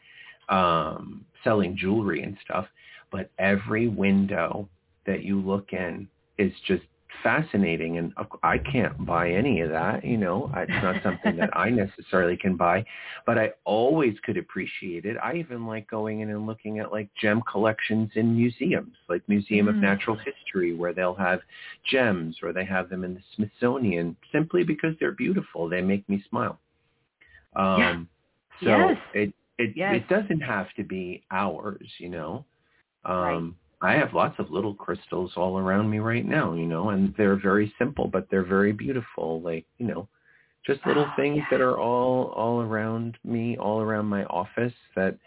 um, 0.50 1.26
selling 1.44 1.76
jewelry 1.76 2.22
and 2.24 2.38
stuff. 2.44 2.68
But 3.12 3.32
every 3.40 3.88
window 3.88 4.68
that 5.06 5.24
you 5.24 5.40
look 5.40 5.74
in 5.74 6.08
is 6.38 6.52
just 6.68 6.84
fascinating 7.24 7.98
and 7.98 8.14
I 8.44 8.58
can't 8.58 9.06
buy 9.06 9.32
any 9.32 9.62
of 9.62 9.70
that, 9.70 10.04
you 10.04 10.18
know. 10.18 10.52
It's 10.56 10.72
not 10.84 11.02
something 11.04 11.36
that 11.38 11.50
I 11.56 11.70
necessarily 11.84 12.38
can 12.38 12.56
buy, 12.56 12.86
but 13.26 13.38
I 13.38 13.52
always 13.64 14.16
could 14.24 14.38
appreciate 14.38 15.06
it. 15.06 15.18
I 15.22 15.36
even 15.36 15.66
like 15.66 15.90
going 15.90 16.22
in 16.22 16.30
and 16.30 16.46
looking 16.46 16.80
at 16.80 16.92
like 16.92 17.10
gem 17.20 17.42
collections 17.50 18.12
in 18.16 18.36
museums, 18.36 18.96
like 19.10 19.22
Museum 19.28 19.68
of 19.68 19.76
Mm. 19.76 19.82
Natural 19.82 20.18
History 20.18 20.74
where 20.74 20.94
they'll 20.94 21.14
have 21.16 21.42
gems 21.90 22.38
or 22.44 22.54
they 22.54 22.66
have 22.66 22.90
them 22.90 23.04
in 23.04 23.14
the 23.14 23.22
Smithsonian 23.36 24.16
simply 24.32 24.64
because 24.64 24.94
they're 25.00 25.12
beautiful. 25.12 25.68
They 25.70 25.82
make 25.82 26.08
me 26.10 26.24
smile. 26.30 26.60
Um 27.56 28.08
so 28.64 28.70
Yes. 28.70 28.98
it 29.14 29.34
it 29.58 29.74
Yes. 29.76 29.96
it 29.96 30.08
doesn't 30.08 30.42
have 30.42 30.74
to 30.76 30.84
be 30.84 31.24
ours, 31.32 31.88
you 32.00 32.10
know. 32.10 32.46
Um 33.06 33.16
Right. 33.24 33.54
I 33.82 33.94
have 33.94 34.14
lots 34.14 34.40
of 34.40 34.50
little 34.52 34.74
crystals 34.74 35.34
all 35.36 35.60
around 35.60 35.90
me 35.90 36.00
right 36.00 36.26
now, 36.26 36.54
you 36.54 36.66
know, 36.66 36.90
and 36.90 37.14
they're 37.18 37.36
very 37.36 37.74
simple, 37.78 38.08
but 38.08 38.28
they're 38.30 38.44
very 38.44 38.72
beautiful. 38.74 39.42
Like, 39.42 39.66
you 39.78 39.86
know, 39.88 40.08
just 40.66 40.86
little 40.86 41.06
Oh, 41.06 41.14
things 41.16 41.38
yeah. 41.38 41.48
that 41.52 41.62
are 41.62 41.78
all 41.80 42.30
all 42.36 42.62
around 42.62 43.18
me, 43.24 43.58
all 43.58 43.82
around 43.82 44.08
my 44.08 44.24
office 44.26 44.74
that 44.96 45.18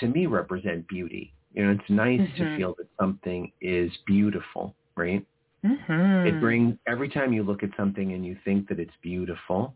to 0.00 0.08
me 0.08 0.26
represent 0.26 0.86
beauty. 0.88 1.32
You 1.54 1.64
know, 1.66 1.72
it's 1.72 1.90
nice 1.90 2.20
Mhm. 2.20 2.36
to 2.38 2.56
feel 2.56 2.74
that 2.78 2.88
something 3.00 3.50
is 3.62 3.90
beautiful, 4.06 4.74
right? 4.96 5.24
Mhm. 5.64 6.26
It 6.26 6.40
brings 6.40 6.76
every 6.86 7.08
time 7.08 7.32
you 7.32 7.42
look 7.42 7.62
at 7.62 7.74
something 7.76 8.12
and 8.12 8.24
you 8.26 8.36
think 8.44 8.68
that 8.68 8.78
it's 8.78 8.96
beautiful, 9.02 9.74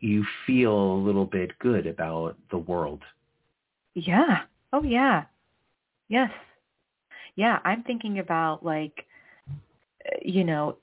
you 0.00 0.24
feel 0.46 0.74
a 0.94 1.02
little 1.04 1.24
bit 1.24 1.58
good 1.58 1.86
about 1.86 2.36
the 2.50 2.58
world. 2.58 3.02
Yeah. 3.94 4.42
Oh 4.72 4.82
yeah. 4.82 5.24
Yes. 6.08 6.30
Yeah, 7.36 7.58
I'm 7.64 7.82
thinking 7.82 8.18
about 8.20 8.64
like 8.64 9.06
you 10.22 10.44
know, 10.44 10.76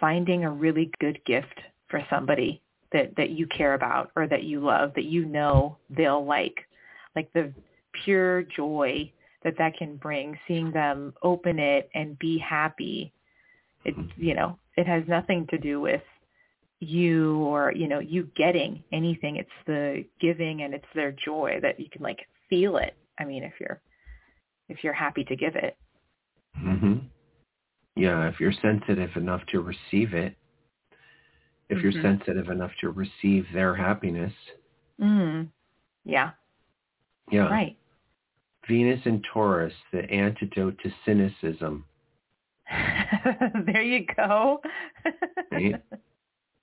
finding 0.00 0.44
a 0.44 0.50
really 0.50 0.90
good 1.00 1.20
gift 1.24 1.60
for 1.88 2.04
somebody 2.10 2.60
that 2.92 3.14
that 3.16 3.30
you 3.30 3.46
care 3.46 3.74
about 3.74 4.10
or 4.16 4.26
that 4.26 4.42
you 4.44 4.60
love 4.60 4.92
that 4.94 5.04
you 5.04 5.24
know 5.24 5.76
they'll 5.90 6.24
like. 6.24 6.56
Like 7.16 7.32
the 7.32 7.52
pure 8.04 8.42
joy 8.42 9.10
that 9.42 9.54
that 9.58 9.76
can 9.76 9.96
bring 9.96 10.38
seeing 10.46 10.70
them 10.72 11.14
open 11.22 11.58
it 11.58 11.90
and 11.94 12.18
be 12.18 12.38
happy. 12.38 13.12
It 13.84 13.94
you 14.16 14.34
know, 14.34 14.58
it 14.76 14.86
has 14.86 15.04
nothing 15.08 15.46
to 15.50 15.58
do 15.58 15.80
with 15.80 16.02
you 16.80 17.36
or 17.40 17.72
you 17.72 17.86
know 17.86 17.98
you 17.98 18.26
getting 18.36 18.82
anything 18.90 19.36
it's 19.36 19.50
the 19.66 20.02
giving 20.18 20.62
and 20.62 20.72
it's 20.72 20.86
their 20.94 21.12
joy 21.12 21.58
that 21.60 21.78
you 21.78 21.84
can 21.92 22.02
like 22.02 22.20
feel 22.48 22.78
it 22.78 22.96
i 23.18 23.24
mean 23.24 23.42
if 23.44 23.52
you're 23.60 23.82
if 24.70 24.82
you're 24.82 24.94
happy 24.94 25.24
to 25.24 25.36
give 25.36 25.56
it 25.56 25.76
hmm 26.54 26.98
Yeah, 27.96 28.28
if 28.28 28.40
you're 28.40 28.52
sensitive 28.52 29.10
enough 29.16 29.44
to 29.46 29.60
receive 29.60 30.14
it, 30.14 30.34
if 31.68 31.78
Mhm. 31.78 31.82
you're 31.82 32.02
sensitive 32.02 32.48
enough 32.48 32.72
to 32.80 32.90
receive 32.90 33.50
their 33.52 33.74
happiness, 33.74 34.32
mm 35.00 35.48
yeah 36.04 36.30
Yeah. 37.30 37.48
Right. 37.48 37.76
Venus 38.66 39.04
and 39.06 39.22
Taurus, 39.24 39.74
the 39.92 40.08
antidote 40.10 40.78
to 40.82 40.90
cynicism. 41.04 41.84
there 43.66 43.82
you 43.82 44.06
go. 44.16 44.60
Right? 45.50 45.82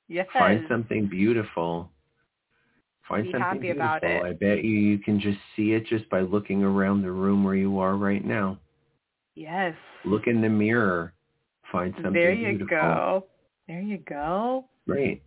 yes. 0.08 0.28
Find 0.32 0.66
something 0.70 1.08
beautiful. 1.08 1.92
Find 3.08 3.24
Be 3.24 3.32
something 3.32 3.42
happy 3.42 3.60
beautiful. 3.60 3.86
about 3.86 4.04
it. 4.04 4.24
I 4.24 4.34
bet 4.34 4.64
you 4.64 4.72
you 4.72 4.98
can 5.00 5.20
just 5.20 5.38
see 5.56 5.74
it 5.74 5.86
just 5.88 6.10
by 6.10 6.22
looking 6.22 6.64
around 6.64 7.02
the 7.02 7.12
room 7.12 7.44
where 7.44 7.56
you 7.56 7.80
are 7.80 7.96
right 7.96 8.24
now. 8.24 8.58
Yes. 9.36 9.76
Look 10.04 10.28
in 10.28 10.42
the 10.42 10.50
mirror. 10.50 11.14
Find 11.72 11.94
something 11.96 12.14
there 12.14 12.34
you 12.34 12.58
beautiful. 12.58 12.68
go. 12.78 13.26
There 13.68 13.82
you 13.82 13.98
go. 14.00 14.66
Great. 14.88 15.22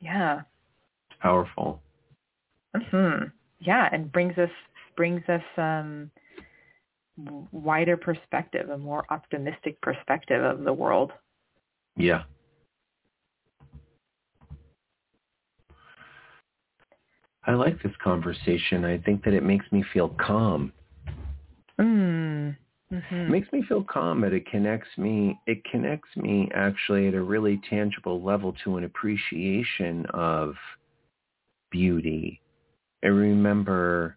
Yeah. 0.00 0.42
Powerful. 1.20 1.82
hmm 2.74 3.24
Yeah, 3.60 3.88
and 3.92 4.12
brings 4.12 4.36
us 4.38 4.50
brings 4.96 5.22
us 5.28 5.42
um 5.56 6.10
wider 7.52 7.96
perspective, 7.96 8.70
a 8.70 8.78
more 8.78 9.04
optimistic 9.10 9.80
perspective 9.80 10.42
of 10.42 10.64
the 10.64 10.72
world. 10.72 11.12
Yeah. 11.96 12.24
I 17.46 17.52
like 17.52 17.82
this 17.82 17.92
conversation. 18.02 18.84
I 18.84 18.98
think 18.98 19.24
that 19.24 19.34
it 19.34 19.42
makes 19.42 19.66
me 19.70 19.84
feel 19.92 20.10
calm. 20.20 20.72
Mm. 21.78 22.56
It 22.90 23.02
hmm 23.10 23.30
makes 23.30 23.52
me 23.52 23.62
feel 23.66 23.82
calm 23.82 24.24
and 24.24 24.32
it 24.32 24.46
connects 24.46 24.88
me 24.96 25.38
it 25.46 25.64
connects 25.64 26.14
me 26.16 26.50
actually 26.54 27.08
at 27.08 27.14
a 27.14 27.22
really 27.22 27.60
tangible 27.68 28.22
level 28.22 28.54
to 28.64 28.76
an 28.76 28.84
appreciation 28.84 30.06
of 30.14 30.54
beauty. 31.70 32.40
I 33.02 33.08
remember 33.08 34.16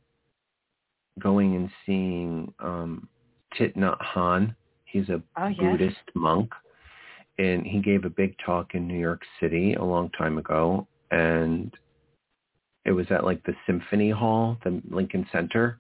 going 1.19 1.55
and 1.55 1.69
seeing 1.85 2.53
um 2.59 3.07
Thich 3.57 3.75
Nhat 3.75 3.97
Hanh. 3.99 4.55
He's 4.85 5.09
a 5.09 5.21
Oh 5.37 5.47
yes. 5.47 5.57
Buddhist 5.57 5.97
monk 6.13 6.51
and 7.39 7.65
he 7.65 7.79
gave 7.79 8.05
a 8.05 8.09
big 8.09 8.35
talk 8.45 8.75
in 8.75 8.87
New 8.87 8.99
York 8.99 9.21
City 9.39 9.73
a 9.73 9.83
long 9.83 10.09
time 10.11 10.37
ago 10.37 10.87
and 11.11 11.73
it 12.87 12.91
was 12.91 13.05
at 13.11 13.23
like 13.25 13.43
the 13.43 13.53
Symphony 13.67 14.09
Hall, 14.09 14.57
the 14.63 14.81
Lincoln 14.89 15.27
Center 15.31 15.79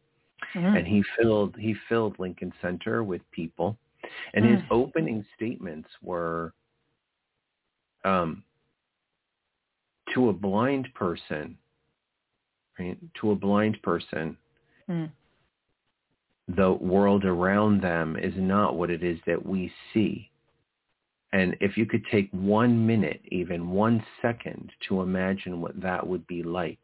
Mhm. 0.53 0.77
and 0.77 0.85
he 0.87 1.01
filled 1.17 1.55
he 1.57 1.73
filled 1.89 2.19
Lincoln 2.19 2.53
Center 2.61 3.03
with 3.03 3.21
people, 3.31 3.75
and 4.35 4.45
his 4.45 4.61
Mm. 4.61 4.67
opening 4.71 5.25
statements 5.35 5.89
were, 6.01 6.53
um, 8.03 8.43
to 10.13 10.29
a 10.29 10.33
blind 10.33 10.93
person, 10.93 11.57
right? 12.77 12.97
To 13.15 13.31
a 13.31 13.35
blind 13.35 13.81
person, 13.81 14.37
Mm. 14.87 15.11
the 16.49 16.71
world 16.73 17.25
around 17.25 17.81
them 17.81 18.15
is 18.15 18.35
not 18.37 18.75
what 18.77 18.89
it 18.91 19.03
is 19.03 19.19
that 19.25 19.43
we 19.43 19.73
see. 19.91 20.29
And 21.37 21.55
if 21.59 21.77
you 21.77 21.85
could 21.85 22.03
take 22.11 22.29
one 22.31 22.87
minute, 22.87 23.21
even 23.25 23.69
one 23.69 24.03
second, 24.23 24.71
to 24.87 25.01
imagine 25.01 25.61
what 25.61 25.79
that 25.79 26.05
would 26.05 26.25
be 26.25 26.41
like, 26.41 26.79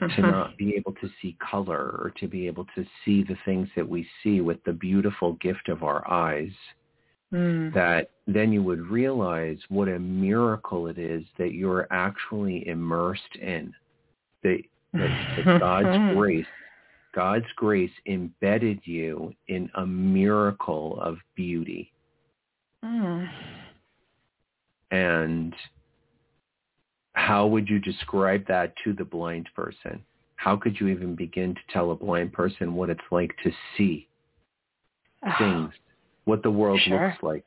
to 0.00 0.20
not 0.20 0.58
be 0.58 0.74
able 0.76 0.92
to 0.94 1.08
see 1.20 1.36
color 1.38 1.98
or 2.02 2.12
to 2.18 2.28
be 2.28 2.46
able 2.46 2.66
to 2.74 2.84
see 3.04 3.22
the 3.22 3.36
things 3.44 3.68
that 3.76 3.88
we 3.88 4.06
see 4.22 4.40
with 4.40 4.62
the 4.64 4.72
beautiful 4.72 5.34
gift 5.34 5.68
of 5.68 5.82
our 5.82 6.08
eyes, 6.10 6.52
Mm. 7.32 7.72
that 7.72 8.10
then 8.26 8.52
you 8.52 8.62
would 8.62 8.86
realize 8.88 9.56
what 9.70 9.88
a 9.88 9.98
miracle 9.98 10.88
it 10.88 10.98
is 10.98 11.24
that 11.38 11.54
you're 11.54 11.86
actually 11.90 12.68
immersed 12.68 13.36
in. 13.40 13.72
That, 14.42 14.58
that, 14.92 15.42
that 15.46 15.60
God's 15.60 16.14
grace, 16.14 16.46
God's 17.14 17.46
grace 17.56 17.90
embedded 18.06 18.80
you 18.84 19.32
in 19.48 19.70
a 19.76 19.86
miracle 19.86 21.00
of 21.00 21.16
beauty. 21.34 21.90
Mm. 22.84 23.28
And 24.90 25.54
how 27.14 27.46
would 27.46 27.68
you 27.68 27.78
describe 27.78 28.46
that 28.48 28.74
to 28.84 28.92
the 28.92 29.04
blind 29.04 29.48
person? 29.54 30.02
How 30.36 30.56
could 30.56 30.78
you 30.80 30.88
even 30.88 31.14
begin 31.14 31.54
to 31.54 31.60
tell 31.72 31.92
a 31.92 31.94
blind 31.94 32.32
person 32.32 32.74
what 32.74 32.90
it's 32.90 33.00
like 33.10 33.34
to 33.44 33.52
see 33.76 34.08
things, 35.38 35.70
what 36.24 36.42
the 36.42 36.50
world 36.50 36.80
Sure. 36.80 37.08
looks 37.10 37.22
like? 37.22 37.44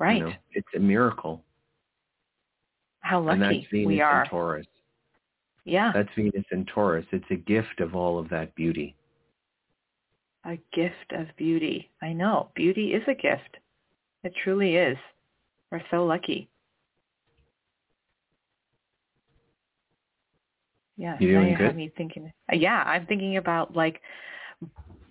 you 0.00 0.06
Right. 0.06 0.22
know? 0.22 0.32
It's 0.52 0.74
a 0.74 0.78
miracle. 0.80 1.44
How 3.00 3.18
and 3.28 3.40
that's 3.40 3.52
lucky 3.54 3.68
Venus 3.70 3.86
we 3.86 4.00
are. 4.00 4.20
and 4.22 4.30
Taurus. 4.30 4.66
Yeah. 5.64 5.92
That's 5.92 6.08
Venus 6.16 6.44
and 6.50 6.66
Taurus. 6.66 7.06
It's 7.12 7.30
a 7.30 7.36
gift 7.36 7.80
of 7.80 7.94
all 7.94 8.18
of 8.18 8.28
that 8.30 8.54
beauty. 8.54 8.96
A 10.44 10.58
gift 10.72 11.12
of 11.12 11.26
beauty. 11.36 11.90
I 12.00 12.12
know. 12.12 12.48
Beauty 12.54 12.94
is 12.94 13.02
a 13.06 13.14
gift. 13.14 13.58
It 14.24 14.32
truly 14.42 14.76
is. 14.76 14.96
We're 15.70 15.82
so 15.90 16.04
lucky. 16.04 16.48
Yeah, 20.96 21.16
You 21.18 21.32
doing 21.32 21.54
good? 21.54 21.76
me 21.76 21.90
thinking. 21.96 22.30
Yeah, 22.52 22.82
I'm 22.84 23.06
thinking 23.06 23.38
about 23.38 23.74
like 23.74 24.00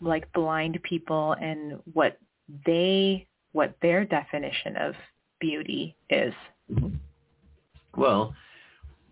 like 0.02 0.32
blind 0.34 0.80
people 0.84 1.36
and 1.42 1.80
what 1.94 2.18
they 2.66 3.28
what 3.54 3.76
their 3.82 4.06
definition 4.06 4.76
of 4.78 4.94
beauty 5.40 5.96
is. 6.10 6.34
Mm-hmm. 6.72 6.96
Well, 8.00 8.36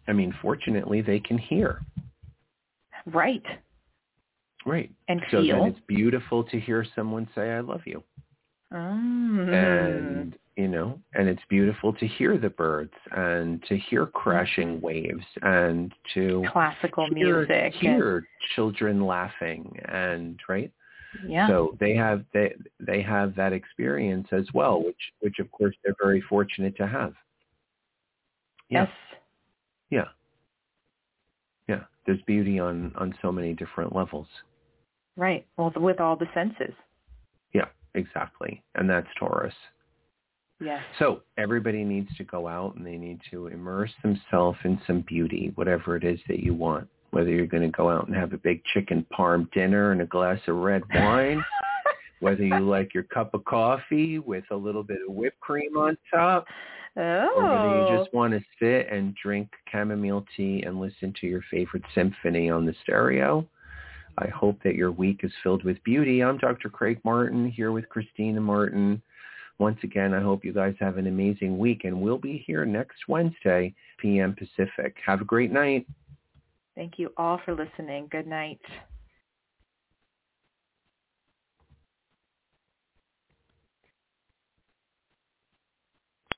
I 0.07 0.13
mean, 0.13 0.33
fortunately, 0.41 1.01
they 1.01 1.19
can 1.19 1.37
hear. 1.37 1.81
Right. 3.07 3.43
Right. 4.67 4.91
And 5.07 5.21
so 5.31 5.41
feel. 5.41 5.59
then 5.63 5.67
it's 5.71 5.79
beautiful 5.87 6.43
to 6.43 6.59
hear 6.59 6.85
someone 6.95 7.27
say, 7.33 7.51
I 7.51 7.61
love 7.61 7.81
you. 7.85 8.03
Mm. 8.73 9.53
and 9.53 10.37
you 10.57 10.67
know 10.67 10.99
and 11.13 11.29
it's 11.29 11.41
beautiful 11.47 11.93
to 11.93 12.05
hear 12.05 12.37
the 12.37 12.49
birds 12.49 12.91
and 13.15 13.63
to 13.69 13.77
hear 13.77 14.05
crashing 14.05 14.81
waves 14.81 15.23
and 15.41 15.93
to 16.13 16.43
classical 16.51 17.05
hear, 17.15 17.37
music. 17.47 17.73
and- 17.75 17.95
hear 17.95 18.27
children 18.55 19.05
laughing 19.05 19.73
and 19.87 20.37
right 20.49 20.69
yeah. 21.25 21.47
so 21.47 21.77
they 21.79 21.95
have 21.95 22.25
they 22.33 22.53
they 22.81 23.01
have 23.01 23.33
that 23.35 23.53
experience 23.53 24.27
as 24.33 24.45
well 24.53 24.83
which 24.83 24.99
which 25.21 25.39
of 25.39 25.49
course 25.51 25.75
they're 25.85 25.95
very 26.03 26.19
fortunate 26.19 26.75
to 26.75 26.85
have 26.85 27.13
yeah 28.69 28.81
Yes. 28.81 28.89
yeah 29.91 30.07
yeah 31.69 31.83
there's 32.05 32.21
beauty 32.23 32.59
on 32.59 32.91
on 32.97 33.15
so 33.21 33.31
many 33.31 33.53
different 33.53 33.95
levels 33.95 34.27
Right. 35.17 35.45
Well, 35.57 35.73
with 35.75 35.99
all 35.99 36.15
the 36.15 36.27
senses. 36.33 36.73
yeah 37.53 37.65
exactly 37.95 38.63
and 38.75 38.89
that's 38.89 39.07
taurus 39.19 39.53
Yes. 40.59 40.81
So 40.97 41.21
everybody 41.37 41.83
needs 41.83 42.09
to 42.17 42.23
go 42.23 42.47
out 42.47 42.75
and 42.75 42.85
they 42.85 42.97
need 42.97 43.19
to 43.31 43.47
immerse 43.47 43.91
themselves 44.01 44.57
in 44.63 44.81
some 44.87 45.01
beauty, 45.01 45.51
whatever 45.55 45.95
it 45.95 46.03
is 46.03 46.19
that 46.27 46.39
you 46.39 46.53
want. 46.53 46.87
Whether 47.11 47.29
you're 47.29 47.45
going 47.45 47.63
to 47.63 47.75
go 47.75 47.89
out 47.89 48.07
and 48.07 48.15
have 48.15 48.33
a 48.33 48.37
big 48.37 48.63
chicken 48.73 49.05
parm 49.17 49.49
dinner 49.51 49.91
and 49.91 50.01
a 50.01 50.05
glass 50.05 50.39
of 50.47 50.57
red 50.57 50.83
wine, 50.93 51.43
whether 52.19 52.43
you 52.43 52.59
like 52.59 52.93
your 52.93 53.03
cup 53.03 53.33
of 53.33 53.45
coffee 53.45 54.19
with 54.19 54.43
a 54.51 54.55
little 54.55 54.83
bit 54.83 54.99
of 55.07 55.13
whipped 55.13 55.39
cream 55.39 55.77
on 55.77 55.97
top, 56.13 56.45
oh. 56.97 57.29
or 57.35 57.43
whether 57.43 57.79
you 57.79 57.97
just 57.97 58.09
oh. 58.13 58.17
want 58.17 58.33
to 58.33 58.41
sit 58.59 58.91
and 58.91 59.15
drink 59.15 59.49
chamomile 59.71 60.25
tea 60.35 60.63
and 60.65 60.81
listen 60.81 61.13
to 61.21 61.27
your 61.27 61.43
favorite 61.49 61.83
symphony 61.95 62.49
on 62.49 62.65
the 62.65 62.75
stereo. 62.83 63.47
I 64.17 64.27
hope 64.27 64.61
that 64.63 64.75
your 64.75 64.91
week 64.91 65.21
is 65.23 65.31
filled 65.43 65.63
with 65.63 65.83
beauty. 65.83 66.23
I'm 66.23 66.37
Dr. 66.37 66.69
Craig 66.69 66.99
Martin 67.03 67.49
here 67.49 67.71
with 67.71 67.85
Kristina 67.89 68.41
Martin. 68.41 69.01
Once 69.59 69.77
again, 69.83 70.13
I 70.13 70.21
hope 70.21 70.45
you 70.45 70.53
guys 70.53 70.75
have 70.79 70.97
an 70.97 71.07
amazing 71.07 71.57
week, 71.57 71.83
and 71.83 71.99
we'll 71.99 72.17
be 72.17 72.43
here 72.45 72.65
next 72.65 73.07
Wednesday, 73.07 73.73
p.m. 73.99 74.35
Pacific. 74.35 74.95
Have 75.05 75.21
a 75.21 75.25
great 75.25 75.51
night. 75.51 75.87
Thank 76.75 76.99
you 76.99 77.11
all 77.17 77.39
for 77.43 77.55
listening. 77.55 78.07
Good 78.11 78.27
night. 78.27 78.61